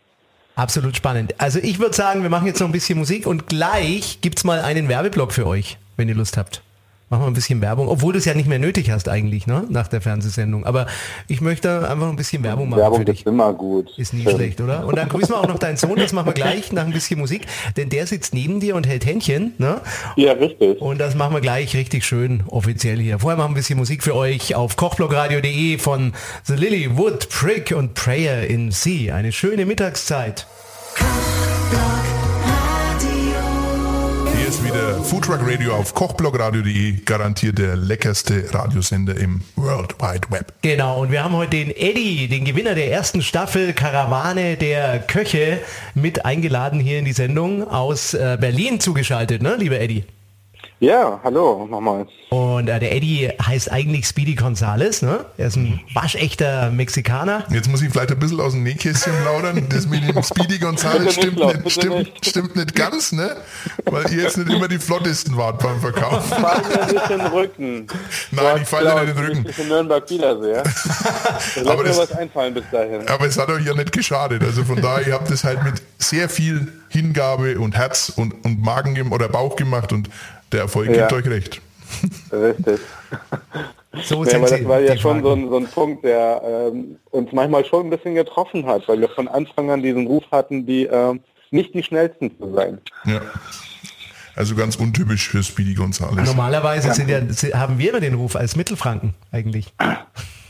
Absolut 0.54 0.96
spannend. 0.96 1.34
Also 1.38 1.58
ich 1.58 1.78
würde 1.78 1.94
sagen, 1.94 2.22
wir 2.22 2.30
machen 2.30 2.46
jetzt 2.46 2.60
noch 2.60 2.68
ein 2.68 2.72
bisschen 2.72 2.98
Musik 2.98 3.26
und 3.26 3.46
gleich 3.46 4.20
gibt's 4.20 4.44
mal 4.44 4.60
einen 4.60 4.88
Werbeblock 4.88 5.32
für 5.32 5.46
euch, 5.46 5.78
wenn 5.96 6.08
ihr 6.08 6.14
Lust 6.14 6.36
habt. 6.36 6.62
Machen 7.10 7.22
wir 7.22 7.26
ein 7.26 7.34
bisschen 7.34 7.60
Werbung, 7.60 7.88
obwohl 7.88 8.12
du 8.12 8.20
es 8.20 8.24
ja 8.24 8.34
nicht 8.34 8.48
mehr 8.48 8.60
nötig 8.60 8.88
hast 8.92 9.08
eigentlich, 9.08 9.48
ne? 9.48 9.64
Nach 9.68 9.88
der 9.88 10.00
Fernsehsendung. 10.00 10.64
Aber 10.64 10.86
ich 11.26 11.40
möchte 11.40 11.88
einfach 11.90 12.08
ein 12.08 12.14
bisschen 12.14 12.44
Werbung 12.44 12.68
machen 12.68 12.82
Werbung 12.82 12.98
für 13.00 13.04
dich. 13.04 13.22
ist 13.22 13.26
immer 13.26 13.52
gut. 13.52 13.90
Ist 13.98 14.14
nie 14.14 14.22
Schön. 14.22 14.36
schlecht, 14.36 14.60
oder? 14.60 14.86
Und 14.86 14.96
dann 14.96 15.08
grüßen 15.08 15.30
wir 15.30 15.40
auch 15.40 15.48
noch 15.48 15.58
deinen 15.58 15.76
Sohn, 15.76 15.96
das 15.96 16.12
machen 16.12 16.26
wir 16.26 16.34
gleich 16.34 16.70
nach 16.70 16.84
ein 16.84 16.92
bisschen 16.92 17.18
Musik, 17.18 17.48
denn 17.76 17.88
der 17.88 18.06
sitzt 18.06 18.32
neben 18.32 18.60
dir 18.60 18.76
und 18.76 18.86
hält 18.86 19.04
Händchen, 19.04 19.54
ne? 19.58 19.80
Ja, 20.14 20.34
richtig. 20.34 20.80
Und 20.80 20.98
das 20.98 21.16
machen 21.16 21.34
wir 21.34 21.40
gleich 21.40 21.74
richtig 21.74 22.04
schön 22.04 22.44
offiziell 22.46 23.00
hier. 23.00 23.18
Vorher 23.18 23.36
machen 23.36 23.48
wir 23.48 23.54
ein 23.54 23.60
bisschen 23.60 23.78
Musik 23.78 24.04
für 24.04 24.14
euch 24.14 24.54
auf 24.54 24.76
kochblogradio.de 24.76 25.78
von 25.78 26.12
The 26.44 26.54
Lily, 26.54 26.96
Wood, 26.96 27.28
Prick 27.28 27.74
und 27.76 27.94
Prayer 27.94 28.46
in 28.46 28.70
Sea. 28.70 29.16
Eine 29.16 29.32
schöne 29.32 29.66
Mittagszeit. 29.66 30.46
Hier 30.96 31.99
Foodtruck 35.04 35.40
Radio 35.42 35.74
auf 35.74 35.94
kochblogradio.de, 35.94 37.00
garantiert 37.04 37.58
der 37.58 37.76
leckerste 37.76 38.52
Radiosender 38.52 39.16
im 39.16 39.42
World 39.56 39.94
Wide 40.00 40.30
Web. 40.30 40.52
Genau, 40.62 41.00
und 41.00 41.10
wir 41.10 41.24
haben 41.24 41.34
heute 41.34 41.50
den 41.50 41.70
Eddie, 41.70 42.28
den 42.28 42.44
Gewinner 42.44 42.74
der 42.74 42.90
ersten 42.90 43.22
Staffel 43.22 43.72
Karawane 43.72 44.56
der 44.56 44.98
Köche, 45.00 45.60
mit 45.94 46.24
eingeladen 46.24 46.80
hier 46.80 46.98
in 46.98 47.04
die 47.04 47.12
Sendung 47.12 47.68
aus 47.68 48.14
äh, 48.14 48.36
Berlin 48.40 48.80
zugeschaltet, 48.80 49.42
ne, 49.42 49.56
lieber 49.58 49.80
Eddie? 49.80 50.04
Ja, 50.82 51.20
hallo 51.22 51.66
nochmal. 51.70 52.06
Und 52.30 52.66
äh, 52.68 52.80
der 52.80 52.96
Eddie 52.96 53.28
heißt 53.44 53.70
eigentlich 53.70 54.06
Speedy 54.06 54.34
Gonzales, 54.34 55.02
ne? 55.02 55.26
Er 55.36 55.48
ist 55.48 55.56
ein 55.56 55.78
waschechter 55.92 56.70
Mexikaner. 56.70 57.44
Jetzt 57.50 57.68
muss 57.68 57.82
ich 57.82 57.90
vielleicht 57.90 58.12
ein 58.12 58.18
bisschen 58.18 58.40
aus 58.40 58.52
dem 58.54 58.62
Nähkästchen 58.62 59.12
plaudern. 59.20 59.66
Das 59.68 59.86
mit 59.86 60.02
dem 60.08 60.22
Speedy 60.22 60.58
Gonzales 60.58 61.02
nicht, 61.02 61.12
stimmt 61.20 61.36
nicht, 61.38 61.56
bitte 61.58 61.70
stimmt, 61.70 61.96
nicht. 61.98 62.26
stimmt 62.26 62.56
nicht 62.56 62.74
ganz, 62.74 63.12
ne? 63.12 63.36
Weil 63.84 64.10
ihr 64.10 64.22
jetzt 64.22 64.38
nicht 64.38 64.50
immer 64.50 64.68
die 64.68 64.78
flottesten 64.78 65.36
wart 65.36 65.62
beim 65.62 65.78
Verkauf. 65.82 66.24
Fall 66.28 66.62
mir 66.62 66.92
nicht 66.94 67.10
in 67.10 67.18
den 67.18 67.26
Rücken. 67.26 67.86
Nein, 68.30 68.58
ich 68.62 68.68
falle 68.68 68.90
dir 68.90 69.00
nicht 69.02 69.10
in 69.10 69.16
den 69.16 69.24
Rücken. 69.26 69.46
Ich 69.50 69.58
in 69.58 69.68
Nürnberg 69.68 70.08
wiedersehe. 70.08 70.62
Lass 71.56 71.66
Aber 71.66 71.76
mir 71.82 71.88
das- 71.88 71.98
was 71.98 72.12
einfallen 72.12 72.54
bis 72.54 72.64
dahin. 72.72 73.06
Aber 73.06 73.26
es 73.26 73.36
hat 73.38 73.50
euch 73.50 73.66
ja 73.66 73.74
nicht 73.74 73.92
geschadet. 73.92 74.42
Also 74.42 74.64
von 74.64 74.80
daher, 74.80 75.06
ihr 75.08 75.12
habt 75.12 75.30
es 75.30 75.44
halt 75.44 75.62
mit 75.62 75.74
sehr 75.98 76.30
viel 76.30 76.72
Hingabe 76.88 77.60
und 77.60 77.76
Herz 77.76 78.10
und, 78.16 78.42
und 78.46 78.62
Magen 78.62 79.12
oder 79.12 79.28
Bauch 79.28 79.56
gemacht 79.56 79.92
und 79.92 80.08
der 80.52 80.60
Erfolg 80.60 80.88
Ja. 80.90 81.08
gibt 81.08 81.12
euch 81.12 81.30
recht. 81.32 81.60
Richtig. 82.32 82.80
So 84.04 84.24
Ja, 84.24 84.30
sind 84.30 84.36
aber 84.36 84.48
das 84.50 84.64
war 84.64 84.80
ja 84.80 84.96
schon 84.96 85.22
so 85.22 85.32
ein, 85.32 85.48
so 85.48 85.56
ein 85.56 85.66
Punkt, 85.66 86.04
der 86.04 86.40
ähm, 86.44 86.96
uns 87.10 87.32
manchmal 87.32 87.64
schon 87.64 87.86
ein 87.86 87.90
bisschen 87.90 88.14
getroffen 88.14 88.64
hat, 88.66 88.86
weil 88.88 89.00
wir 89.00 89.08
von 89.08 89.26
Anfang 89.26 89.70
an 89.70 89.82
diesen 89.82 90.06
Ruf 90.06 90.24
hatten, 90.30 90.64
die 90.64 90.84
ähm, 90.84 91.20
nicht 91.50 91.74
die 91.74 91.82
schnellsten 91.82 92.30
zu 92.38 92.54
sein. 92.54 92.78
Ja. 93.04 93.20
Also 94.36 94.54
ganz 94.54 94.76
untypisch 94.76 95.28
für 95.28 95.42
Speedy 95.42 95.74
Gonzales. 95.74 96.28
Normalerweise 96.28 96.94
sind 96.94 97.10
ja, 97.10 97.20
haben 97.58 97.78
wir 97.78 97.90
immer 97.90 98.00
den 98.00 98.14
Ruf 98.14 98.36
als 98.36 98.54
Mittelfranken 98.54 99.14
eigentlich. 99.32 99.74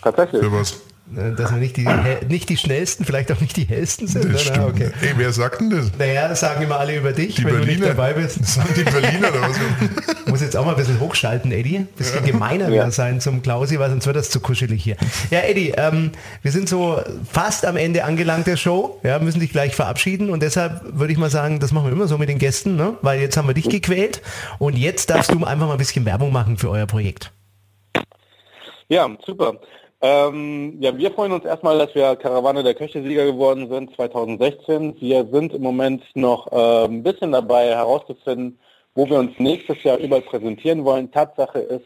Tatsächlich. 0.03 0.43
Für 0.43 0.53
was? 0.53 0.81
Äh, 1.17 1.35
Dass 1.37 1.51
wir 1.51 1.59
nicht 1.59 1.77
die, 1.77 1.89
nicht 2.29 2.49
die 2.49 2.57
schnellsten, 2.57 3.05
vielleicht 3.05 3.33
auch 3.33 3.41
nicht 3.41 3.57
die 3.57 3.65
hellsten 3.65 4.07
sind. 4.07 4.25
Das 4.33 4.47
oder? 4.47 4.55
stimmt. 4.55 4.67
Okay. 4.69 4.91
Ey, 5.03 5.15
wer 5.17 5.33
sagt 5.33 5.61
denn 5.61 5.71
das? 5.71 5.91
Naja, 5.99 6.29
das 6.29 6.41
sagen 6.41 6.63
immer 6.63 6.79
alle 6.79 6.97
über 6.97 7.13
dich, 7.13 7.35
Die 7.37 7.45
wenn 7.45 7.53
du 7.55 7.59
nicht 7.61 7.67
Berliner. 7.81 7.89
dabei 7.89 8.13
bist. 8.13 8.41
Das 8.41 8.55
sagen 8.55 8.69
die 8.77 8.85
Berliner 8.85 9.29
oder 9.31 9.43
was? 9.43 9.57
Muss 10.27 10.41
jetzt 10.41 10.57
auch 10.57 10.65
mal 10.65 10.73
ein 10.73 10.77
bisschen 10.77 11.01
hochschalten, 11.01 11.51
Eddie. 11.51 11.87
Bisschen 11.97 12.25
gemeiner 12.25 12.67
Ja. 12.69 12.73
wieder 12.73 12.91
sein 12.93 13.21
zum 13.21 13.43
Klausi, 13.43 13.79
weil 13.79 13.91
sonst 13.91 14.07
wird 14.07 14.17
das 14.17 14.31
zu 14.31 14.41
kuschelig 14.41 14.83
hier. 14.83 14.97
Ja, 15.31 15.41
Eddie, 15.41 15.71
ähm, 15.77 16.13
wir 16.43 16.53
sind 16.53 16.69
so 16.69 17.01
fast 17.31 17.67
am 17.67 17.77
Ende 17.77 18.05
angelangt 18.05 18.47
der 18.47 18.57
Show. 18.57 19.01
Ja, 19.03 19.19
müssen 19.19 19.41
dich 19.41 19.51
gleich 19.51 19.75
verabschieden 19.75 20.31
und 20.31 20.43
deshalb 20.43 20.83
würde 20.97 21.13
ich 21.13 21.19
mal 21.19 21.31
sagen, 21.31 21.59
das 21.61 21.73
machen 21.73 21.87
wir 21.87 21.93
immer 21.93 22.07
so 22.07 22.19
mit 22.19 22.29
den 22.29 22.39
Gästen, 22.39 22.77
ne? 22.77 22.95
weil 23.03 23.21
jetzt 23.21 23.37
haben 23.37 23.49
wir 23.49 23.55
dich 23.55 23.69
gequält 23.69 24.23
und 24.59 24.79
jetzt 24.79 25.11
darfst 25.11 25.33
du 25.33 25.45
einfach 25.45 25.67
mal 25.67 25.73
ein 25.73 25.79
bisschen 25.79 26.05
Werbung 26.05 26.33
machen 26.33 26.57
für 26.57 26.71
euer 26.71 26.87
Projekt. 26.87 27.33
Ja, 28.89 29.09
super. 29.25 29.55
Ähm, 30.03 30.79
ja, 30.81 30.97
wir 30.97 31.11
freuen 31.11 31.33
uns 31.33 31.45
erstmal, 31.45 31.79
dass 31.79 31.95
wir 31.95 32.17
Karawane 32.17 32.63
der 32.63 32.75
Köche-Sieger 32.75 33.27
geworden 33.27 33.69
sind 33.69 33.95
2016. 33.95 34.99
Wir 34.99 35.27
sind 35.31 35.53
im 35.53 35.63
Moment 35.63 36.03
noch 36.15 36.51
äh, 36.51 36.87
ein 36.87 37.03
bisschen 37.03 37.33
dabei 37.33 37.69
herauszufinden, 37.69 38.59
wo 38.95 39.09
wir 39.09 39.19
uns 39.19 39.39
nächstes 39.39 39.83
Jahr 39.83 39.99
überall 39.99 40.23
präsentieren 40.23 40.85
wollen. 40.85 41.11
Tatsache 41.11 41.59
ist, 41.59 41.85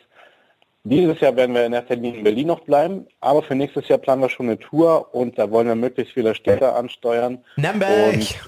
dieses 0.84 1.18
Jahr 1.20 1.34
werden 1.34 1.54
wir 1.54 1.66
in 1.66 1.72
erster 1.72 1.96
Linie 1.96 2.18
in 2.18 2.24
Berlin 2.24 2.46
noch 2.46 2.60
bleiben, 2.60 3.06
aber 3.20 3.42
für 3.42 3.54
nächstes 3.54 3.88
Jahr 3.88 3.98
planen 3.98 4.22
wir 4.22 4.28
schon 4.28 4.46
eine 4.46 4.58
Tour 4.58 5.12
und 5.12 5.36
da 5.38 5.50
wollen 5.50 5.66
wir 5.66 5.74
möglichst 5.74 6.12
viele 6.12 6.34
Städte 6.34 6.72
ansteuern. 6.72 7.42
Nürnberg! 7.56 8.14
Und 8.14 8.38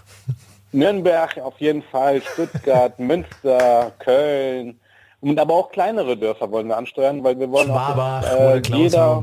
Nürnberg 0.73 1.39
auf 1.39 1.59
jeden 1.59 1.83
Fall, 1.83 2.21
Stuttgart, 2.21 2.99
Münster, 2.99 3.91
Köln 3.99 4.79
und 5.21 5.39
aber 5.39 5.55
auch 5.55 5.71
kleinere 5.71 6.17
Dörfer 6.17 6.51
wollen 6.51 6.69
wir 6.69 6.77
ansteuern, 6.77 7.25
weil 7.25 7.39
wir 7.39 7.51
wollen 7.51 7.67
Schwabach 7.67 8.23
auch, 8.23 8.61
dass, 8.61 8.71
äh, 8.71 8.77
jeder 8.77 9.23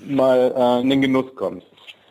mal 0.00 0.52
äh, 0.56 0.80
in 0.80 0.90
den 0.90 1.00
Genuss 1.02 1.34
kommt. 1.34 1.64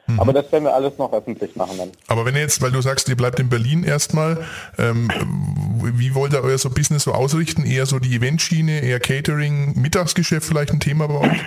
Mhm. 0.08 0.20
Aber 0.20 0.34
das 0.34 0.52
werden 0.52 0.66
wir 0.66 0.74
alles 0.74 0.98
noch 0.98 1.12
öffentlich 1.14 1.56
machen 1.56 1.78
dann. 1.78 1.92
Aber 2.08 2.26
wenn 2.26 2.36
ihr 2.36 2.42
jetzt, 2.42 2.62
weil 2.62 2.72
du 2.72 2.82
sagst, 2.82 3.08
ihr 3.10 3.18
bleibt 3.18 3.40
in 3.40 3.50
Berlin 3.50 3.84
erstmal, 3.84 4.46
ähm, 4.78 5.10
wie 5.84 6.16
wollt 6.16 6.34
ihr 6.34 6.44
euer 6.44 6.58
so 6.58 6.70
Business 6.70 7.04
so 7.04 7.14
ausrichten? 7.14 7.66
Eher 7.66 7.86
so 7.86 8.00
die 8.00 8.16
Eventschiene, 8.16 8.82
eher 8.82 9.00
Catering, 9.00 9.80
Mittagsgeschäft 9.80 10.48
vielleicht 10.48 10.72
ein 10.72 10.80
Thema 10.80 11.08
bei 11.08 11.20
euch? 11.20 11.42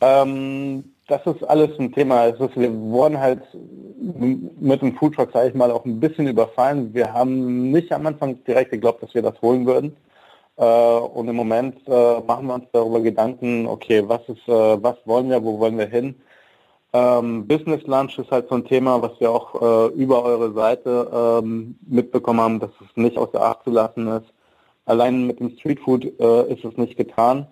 Ähm, 0.00 0.84
das 1.06 1.20
ist 1.26 1.42
alles 1.44 1.78
ein 1.78 1.92
Thema. 1.92 2.26
Es 2.26 2.40
ist, 2.40 2.56
wir 2.56 2.72
wurden 2.72 3.18
halt 3.18 3.42
mit 4.60 4.82
dem 4.82 4.96
Foodtruck, 4.96 5.30
sage 5.32 5.48
ich 5.48 5.54
mal, 5.54 5.70
auch 5.70 5.84
ein 5.84 6.00
bisschen 6.00 6.26
überfallen. 6.28 6.92
Wir 6.92 7.12
haben 7.12 7.70
nicht 7.70 7.92
am 7.92 8.06
Anfang 8.06 8.42
direkt 8.44 8.70
geglaubt, 8.70 9.02
dass 9.02 9.14
wir 9.14 9.22
das 9.22 9.40
holen 9.40 9.66
würden. 9.66 9.96
Äh, 10.56 10.64
und 10.64 11.28
im 11.28 11.36
Moment 11.36 11.76
äh, 11.86 12.20
machen 12.20 12.46
wir 12.46 12.54
uns 12.54 12.66
darüber 12.72 13.00
Gedanken, 13.00 13.66
okay, 13.66 14.04
was 14.06 14.20
ist, 14.28 14.46
äh, 14.48 14.82
was 14.82 14.96
wollen 15.04 15.30
wir, 15.30 15.42
wo 15.42 15.58
wollen 15.58 15.78
wir 15.78 15.86
hin? 15.86 16.14
Ähm, 16.92 17.46
Business 17.48 17.82
Lunch 17.86 18.18
ist 18.18 18.30
halt 18.30 18.48
so 18.48 18.54
ein 18.54 18.64
Thema, 18.64 19.02
was 19.02 19.18
wir 19.18 19.30
auch 19.30 19.90
über 19.94 20.22
eure 20.22 20.52
Seite 20.52 21.40
ähm, 21.42 21.76
mitbekommen 21.88 22.40
haben, 22.40 22.60
dass 22.60 22.70
es 22.80 22.96
nicht 22.96 23.18
außer 23.18 23.42
Acht 23.42 23.64
zu 23.64 23.70
lassen 23.70 24.06
ist. 24.06 24.32
Allein 24.86 25.26
mit 25.26 25.40
dem 25.40 25.50
Streetfood 25.58 26.04
äh, 26.20 26.52
ist 26.52 26.64
es 26.64 26.76
nicht 26.76 26.96
getan. 26.96 27.48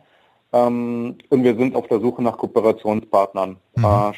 Ähm, 0.53 1.17
und 1.31 1.45
wir 1.45 1.57
sind 1.57 1.75
auf 1.75 1.89
der 1.89 2.01
Suche 2.01 2.23
nach 2.23 2.37
Kooperationspartnern, 2.37 3.57
äh, 3.77 4.13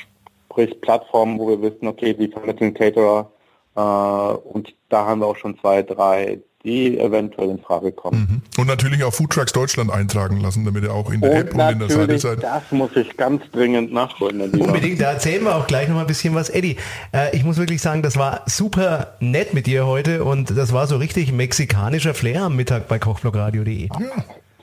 sprich 0.51 0.81
Plattformen, 0.81 1.38
wo 1.38 1.49
wir 1.49 1.62
wissen, 1.62 1.87
okay, 1.87 2.12
die 2.12 2.29
vermitteln 2.29 2.75
Caterer. 2.75 3.31
Äh, 3.77 3.81
und 3.81 4.75
da 4.88 5.07
haben 5.07 5.20
wir 5.20 5.27
auch 5.27 5.37
schon 5.37 5.59
zwei, 5.59 5.83
drei, 5.83 6.40
die 6.64 6.98
eventuell 6.98 7.50
in 7.50 7.59
Frage 7.59 7.92
kommen. 7.92 8.42
Und 8.57 8.66
natürlich 8.66 9.05
auch 9.05 9.12
Foodtrucks 9.12 9.53
Deutschland 9.53 9.92
eintragen 9.92 10.40
lassen, 10.40 10.64
damit 10.64 10.85
ihr 10.85 10.92
auch 10.94 11.11
in 11.11 11.20
der 11.20 11.31
Und 11.31 11.37
App 11.37 11.55
und 11.55 11.61
in 11.61 11.79
der 11.79 11.88
Seite 11.88 12.00
natürlich, 12.00 12.22
seid. 12.22 12.42
das 12.42 12.62
muss 12.70 12.90
ich 12.96 13.16
ganz 13.16 13.42
dringend 13.53 13.92
nachholen. 13.92 14.40
Unbedingt, 14.50 15.00
da 15.00 15.12
erzählen 15.12 15.44
wir 15.44 15.57
auch 15.57 15.66
gleich 15.66 15.88
noch 15.88 15.96
mal 15.96 16.00
ein 16.03 16.07
bisschen 16.07 16.35
was. 16.35 16.48
Eddie, 16.48 16.77
äh, 17.12 17.37
ich 17.37 17.44
muss 17.44 17.59
wirklich 17.59 17.83
sagen, 17.83 18.03
das 18.03 18.16
war 18.16 18.42
super 18.46 19.16
nett 19.20 19.53
mit 19.53 19.66
dir 19.66 19.87
heute 19.87 20.24
und 20.24 20.57
das 20.57 20.72
war 20.72 20.87
so 20.87 20.96
richtig 20.96 21.33
mexikanischer 21.33 22.14
Flair 22.14 22.44
am 22.44 22.57
Mittag 22.57 22.88
bei 22.88 22.98
kochblogradio.de. 22.98 23.88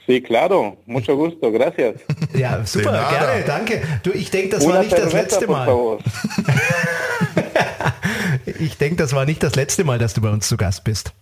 Sí, 0.07 0.21
claro. 0.21 0.77
Mucho 0.87 1.15
gusto. 1.15 1.51
Gracias. 1.51 1.95
Ja, 2.33 2.65
super, 2.65 2.91
gerne, 2.91 3.43
danke. 3.45 3.81
Du, 4.03 4.11
ich 4.11 4.31
denke, 4.31 4.55
das 4.55 4.63
war 4.65 4.71
Una 4.71 4.81
nicht 4.81 4.97
das 4.97 5.13
letzte 5.13 5.47
Mal. 5.47 5.99
Ich 8.59 8.77
denke, 8.77 8.95
das 8.95 9.13
war 9.13 9.25
nicht 9.25 9.43
das 9.43 9.55
letzte 9.55 9.83
Mal, 9.83 9.99
dass 9.99 10.13
du 10.13 10.21
bei 10.21 10.29
uns 10.29 10.47
zu 10.47 10.57
Gast 10.57 10.83
bist. 10.83 11.13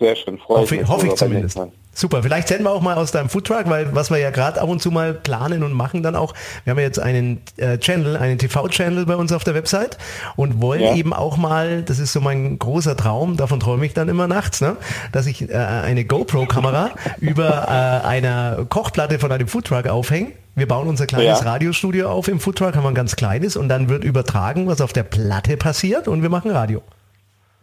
Sehr 0.00 0.16
schön, 0.16 0.38
freue 0.38 0.62
Hoffe, 0.62 0.88
hoffe 0.88 1.06
ich 1.08 1.14
zumindest. 1.14 1.60
Super, 1.92 2.22
vielleicht 2.22 2.48
senden 2.48 2.64
wir 2.64 2.70
auch 2.70 2.80
mal 2.80 2.96
aus 2.96 3.10
deinem 3.12 3.28
Foodtruck, 3.28 3.64
weil 3.68 3.94
was 3.94 4.10
wir 4.10 4.16
ja 4.16 4.30
gerade 4.30 4.60
ab 4.60 4.68
und 4.68 4.80
zu 4.80 4.90
mal 4.90 5.12
planen 5.12 5.62
und 5.62 5.72
machen 5.72 6.02
dann 6.02 6.16
auch, 6.16 6.32
wir 6.64 6.70
haben 6.70 6.78
ja 6.78 6.84
jetzt 6.84 7.00
einen 7.00 7.42
äh, 7.58 7.76
Channel, 7.78 8.16
einen 8.16 8.38
TV-Channel 8.38 9.04
bei 9.04 9.16
uns 9.16 9.32
auf 9.32 9.44
der 9.44 9.54
Website 9.54 9.98
und 10.36 10.62
wollen 10.62 10.80
Ja. 10.80 10.94
eben 10.94 11.12
auch 11.12 11.36
mal, 11.36 11.82
das 11.82 11.98
ist 11.98 12.12
so 12.12 12.20
mein 12.22 12.58
großer 12.58 12.96
Traum, 12.96 13.36
davon 13.36 13.60
träume 13.60 13.84
ich 13.84 13.92
dann 13.92 14.08
immer 14.08 14.26
nachts, 14.28 14.62
ne, 14.62 14.76
dass 15.12 15.26
ich 15.26 15.50
äh, 15.50 15.54
eine 15.54 16.04
GoPro-Kamera 16.04 16.90
über 17.20 17.66
äh, 17.68 18.06
einer 18.06 18.64
Kochplatte 18.68 19.18
von 19.18 19.30
einem 19.32 19.48
Foodtruck 19.48 19.86
aufhänge. 19.88 20.28
Wir 20.54 20.66
bauen 20.68 20.88
unser 20.88 21.06
kleines 21.06 21.40
Ja. 21.40 21.50
Radiostudio 21.50 22.08
auf 22.08 22.28
im 22.28 22.40
Foodtruck, 22.40 22.74
haben 22.76 22.84
wir 22.84 22.88
ein 22.88 22.94
ganz 22.94 23.16
kleines 23.16 23.56
und 23.56 23.68
dann 23.68 23.88
wird 23.90 24.04
übertragen, 24.04 24.66
was 24.68 24.80
auf 24.80 24.92
der 24.94 25.02
Platte 25.02 25.56
passiert 25.56 26.08
und 26.08 26.22
wir 26.22 26.30
machen 26.30 26.50
Radio. 26.52 26.82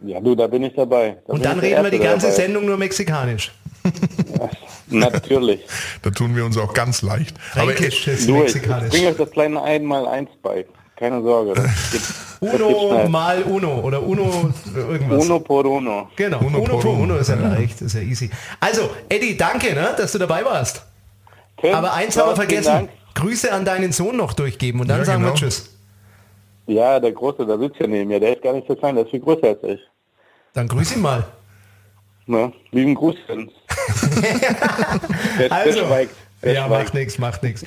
Ja, 0.00 0.20
du, 0.20 0.34
da 0.34 0.46
bin 0.46 0.62
ich 0.62 0.74
dabei. 0.74 1.16
Da 1.26 1.32
Und 1.32 1.44
dann 1.44 1.58
ich 1.58 1.64
reden 1.64 1.82
wir 1.84 1.90
die 1.90 1.98
ganze 1.98 2.26
dabei 2.26 2.36
Sendung 2.36 2.66
nur 2.66 2.76
mexikanisch. 2.76 3.52
ist. 3.84 3.90
Natürlich. 4.90 5.60
Da 6.02 6.10
tun 6.10 6.34
wir 6.36 6.44
uns 6.44 6.56
auch 6.56 6.72
ganz 6.72 7.02
leicht. 7.02 7.36
Aber 7.54 7.72
Fränkisches 7.72 8.26
Du, 8.26 8.36
ich 8.36 8.54
Mexikanisch. 8.54 8.90
bringe 8.90 9.08
euch 9.08 9.16
das 9.16 9.30
kleine 9.30 9.62
Einmal 9.62 10.06
eins 10.06 10.30
bei. 10.42 10.64
Keine 10.96 11.22
Sorge. 11.22 11.52
Geht 11.52 12.00
Uno 12.40 13.08
mal 13.08 13.42
Uno 13.42 13.80
oder 13.80 14.02
Uno 14.02 14.50
irgendwas. 14.74 15.24
Uno 15.24 15.40
por 15.40 15.64
uno. 15.66 16.08
Genau, 16.16 16.38
Uno 16.40 16.58
Uno, 16.58 16.78
por 16.78 16.86
Uno. 16.86 17.02
Uno 17.02 17.16
ist 17.16 17.28
ja 17.28 17.36
leicht, 17.36 17.80
ist 17.82 17.94
ja 17.94 18.00
easy. 18.00 18.30
Also, 18.60 18.90
Eddie, 19.08 19.36
danke, 19.36 19.74
ne, 19.74 19.94
dass 19.96 20.12
du 20.12 20.18
dabei 20.18 20.44
warst. 20.44 20.82
Tim, 21.60 21.74
Aber 21.74 21.92
eins 21.94 22.16
haben 22.16 22.30
wir 22.30 22.36
vergessen. 22.36 22.88
Grüße 23.14 23.52
an 23.52 23.64
deinen 23.64 23.92
Sohn 23.92 24.16
noch 24.16 24.32
durchgeben 24.32 24.80
und 24.80 24.88
dann 24.88 24.98
Ja, 25.00 25.04
sagen 25.04 25.22
genau. 25.22 25.34
wir 25.34 25.38
Tschüss. 25.38 25.70
Ja, 26.68 27.00
der 27.00 27.12
Große, 27.12 27.46
der 27.46 27.58
sitzt 27.58 27.78
hier 27.78 27.88
neben 27.88 28.08
mir. 28.08 28.20
Der 28.20 28.34
ist 28.36 28.42
gar 28.42 28.52
nicht 28.52 28.68
so 28.68 28.76
klein, 28.76 28.94
der 28.94 29.04
ist 29.04 29.10
viel 29.10 29.20
größer 29.20 29.48
als 29.48 29.58
ich. 29.62 29.80
Dann 30.52 30.68
grüß 30.68 30.96
ihn 30.96 31.02
mal. 31.02 31.24
Ne? 32.26 32.52
Lieben 32.72 32.94
Gruß, 32.94 33.14
der, 35.38 35.52
Also, 35.52 35.80
der 35.80 35.86
schweigt. 35.86 36.14
Der 36.42 36.52
ja, 36.52 36.66
schweigt. 36.66 36.84
macht 36.84 36.94
nichts, 36.94 37.18
macht 37.18 37.42
nichts. 37.42 37.64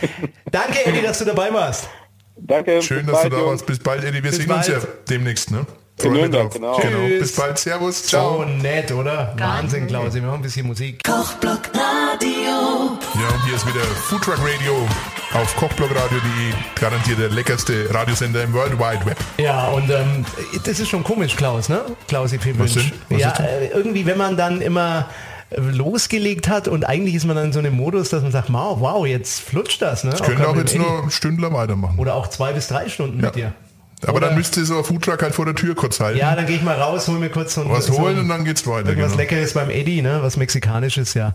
Danke, 0.52 0.86
Eddie, 0.86 1.02
dass 1.02 1.18
du 1.20 1.26
dabei 1.26 1.52
warst. 1.52 1.90
Danke. 2.38 2.82
schön, 2.82 3.06
dass 3.08 3.22
du 3.24 3.30
bald, 3.30 3.34
da 3.34 3.38
Jungs. 3.38 3.50
warst. 3.50 3.66
Bis 3.66 3.80
bald, 3.80 4.04
Eddie. 4.04 4.24
Wir 4.24 4.30
Bis 4.30 4.36
sehen 4.38 4.52
uns 4.52 4.68
ja 4.68 4.76
bald. 4.76 5.10
demnächst, 5.10 5.52
ne? 5.52 5.66
In 6.04 6.14
Nürnberg, 6.14 6.52
genau. 6.52 6.78
genau. 6.78 7.08
Bis 7.08 7.36
bald. 7.36 7.58
Servus. 7.60 8.04
So 8.04 8.08
Ciao. 8.10 8.46
nett, 8.46 8.92
oder? 8.92 9.36
Wahnsinn, 9.38 9.88
Klaus. 9.88 10.14
Wir 10.14 10.22
machen 10.22 10.36
ein 10.36 10.42
bisschen 10.42 10.66
Musik. 10.68 11.04
Kochblock 11.04 11.62
Radio. 11.74 12.98
Ja, 13.20 13.36
und 13.36 13.46
hier 13.46 13.56
ist 13.56 13.68
wieder 13.68 13.84
Foodtruck 13.84 14.38
Radio 14.40 14.88
auf 15.34 15.56
kochbloggradio.de. 15.56 16.54
Garantiert 16.80 17.20
der 17.20 17.30
leckerste 17.30 17.88
Radiosender 17.94 18.44
im 18.44 18.54
World 18.54 18.78
Wide 18.78 19.06
Web. 19.06 19.18
Ja, 19.38 19.68
und 19.70 19.90
ähm, 19.90 20.26
das 20.66 20.80
ist 20.80 20.90
schon 20.90 21.04
komisch, 21.04 21.36
Klaus, 21.36 21.70
ne? 21.70 21.82
Klausi 22.08 22.38
Was 22.58 22.76
Wünsch. 22.76 22.92
denn? 23.10 23.18
Was 23.18 23.20
Ja, 23.22 23.34
äh, 23.40 23.68
irgendwie, 23.68 24.06
wenn 24.06 24.18
man 24.18 24.36
dann 24.38 24.62
immer 24.62 25.08
äh, 25.50 25.60
losgelegt 25.62 26.50
hat 26.50 26.68
und 26.68 26.84
eigentlich 26.86 27.16
ist 27.16 27.26
man 27.26 27.36
dann 27.36 27.46
in 27.46 27.54
so 27.54 27.60
einem 27.60 27.76
Modus, 27.76 28.10
dass 28.10 28.24
man 28.24 28.32
sagt, 28.32 28.52
wow, 28.52 28.80
wow 28.80 29.06
jetzt 29.06 29.42
flutscht 29.42 29.82
das, 29.82 30.04
ne? 30.04 30.12
Ich 30.14 30.22
könnte 30.24 30.48
auch 30.48 30.56
mit 30.56 30.70
jetzt 30.72 30.78
nur 30.78 31.10
Stündler 31.10 31.54
weitermachen. 31.54 31.98
Oder 31.98 32.16
auch 32.16 32.28
zwei 32.28 32.52
bis 32.54 32.68
drei 32.68 32.90
Stunden 32.90 33.20
Ja. 33.20 33.26
mit 33.28 33.36
dir. 33.36 33.54
Aber 34.04 34.16
Oder- 34.18 34.28
dann 34.28 34.38
müsste 34.38 34.64
so 34.66 34.78
ein 34.78 34.84
Foodtruck 34.84 35.22
halt 35.22 35.34
vor 35.36 35.46
der 35.46 35.56
Tür 35.56 35.76
kurz 35.76 36.00
halten. 36.00 36.18
Ja, 36.20 36.36
dann 36.36 36.46
gehe 36.46 36.56
ich 36.56 36.62
mal 36.64 36.76
raus, 36.80 37.08
hol 37.08 37.20
mir 37.20 37.30
kurz 37.30 37.54
so 37.56 37.62
ein, 37.62 37.70
was 37.70 37.86
so 37.86 37.98
holen 37.98 38.16
ein- 38.16 38.22
und 38.24 38.30
dann 38.30 38.46
geht's 38.46 38.66
weiter. 38.66 38.90
Irgendwas 38.90 39.12
Genau. 39.12 39.22
Leckeres 39.22 39.54
beim 39.54 39.70
Eddie, 39.70 40.02
ne? 40.02 40.20
was 40.22 40.38
Mexikanisches, 40.38 41.14
ja. 41.14 41.34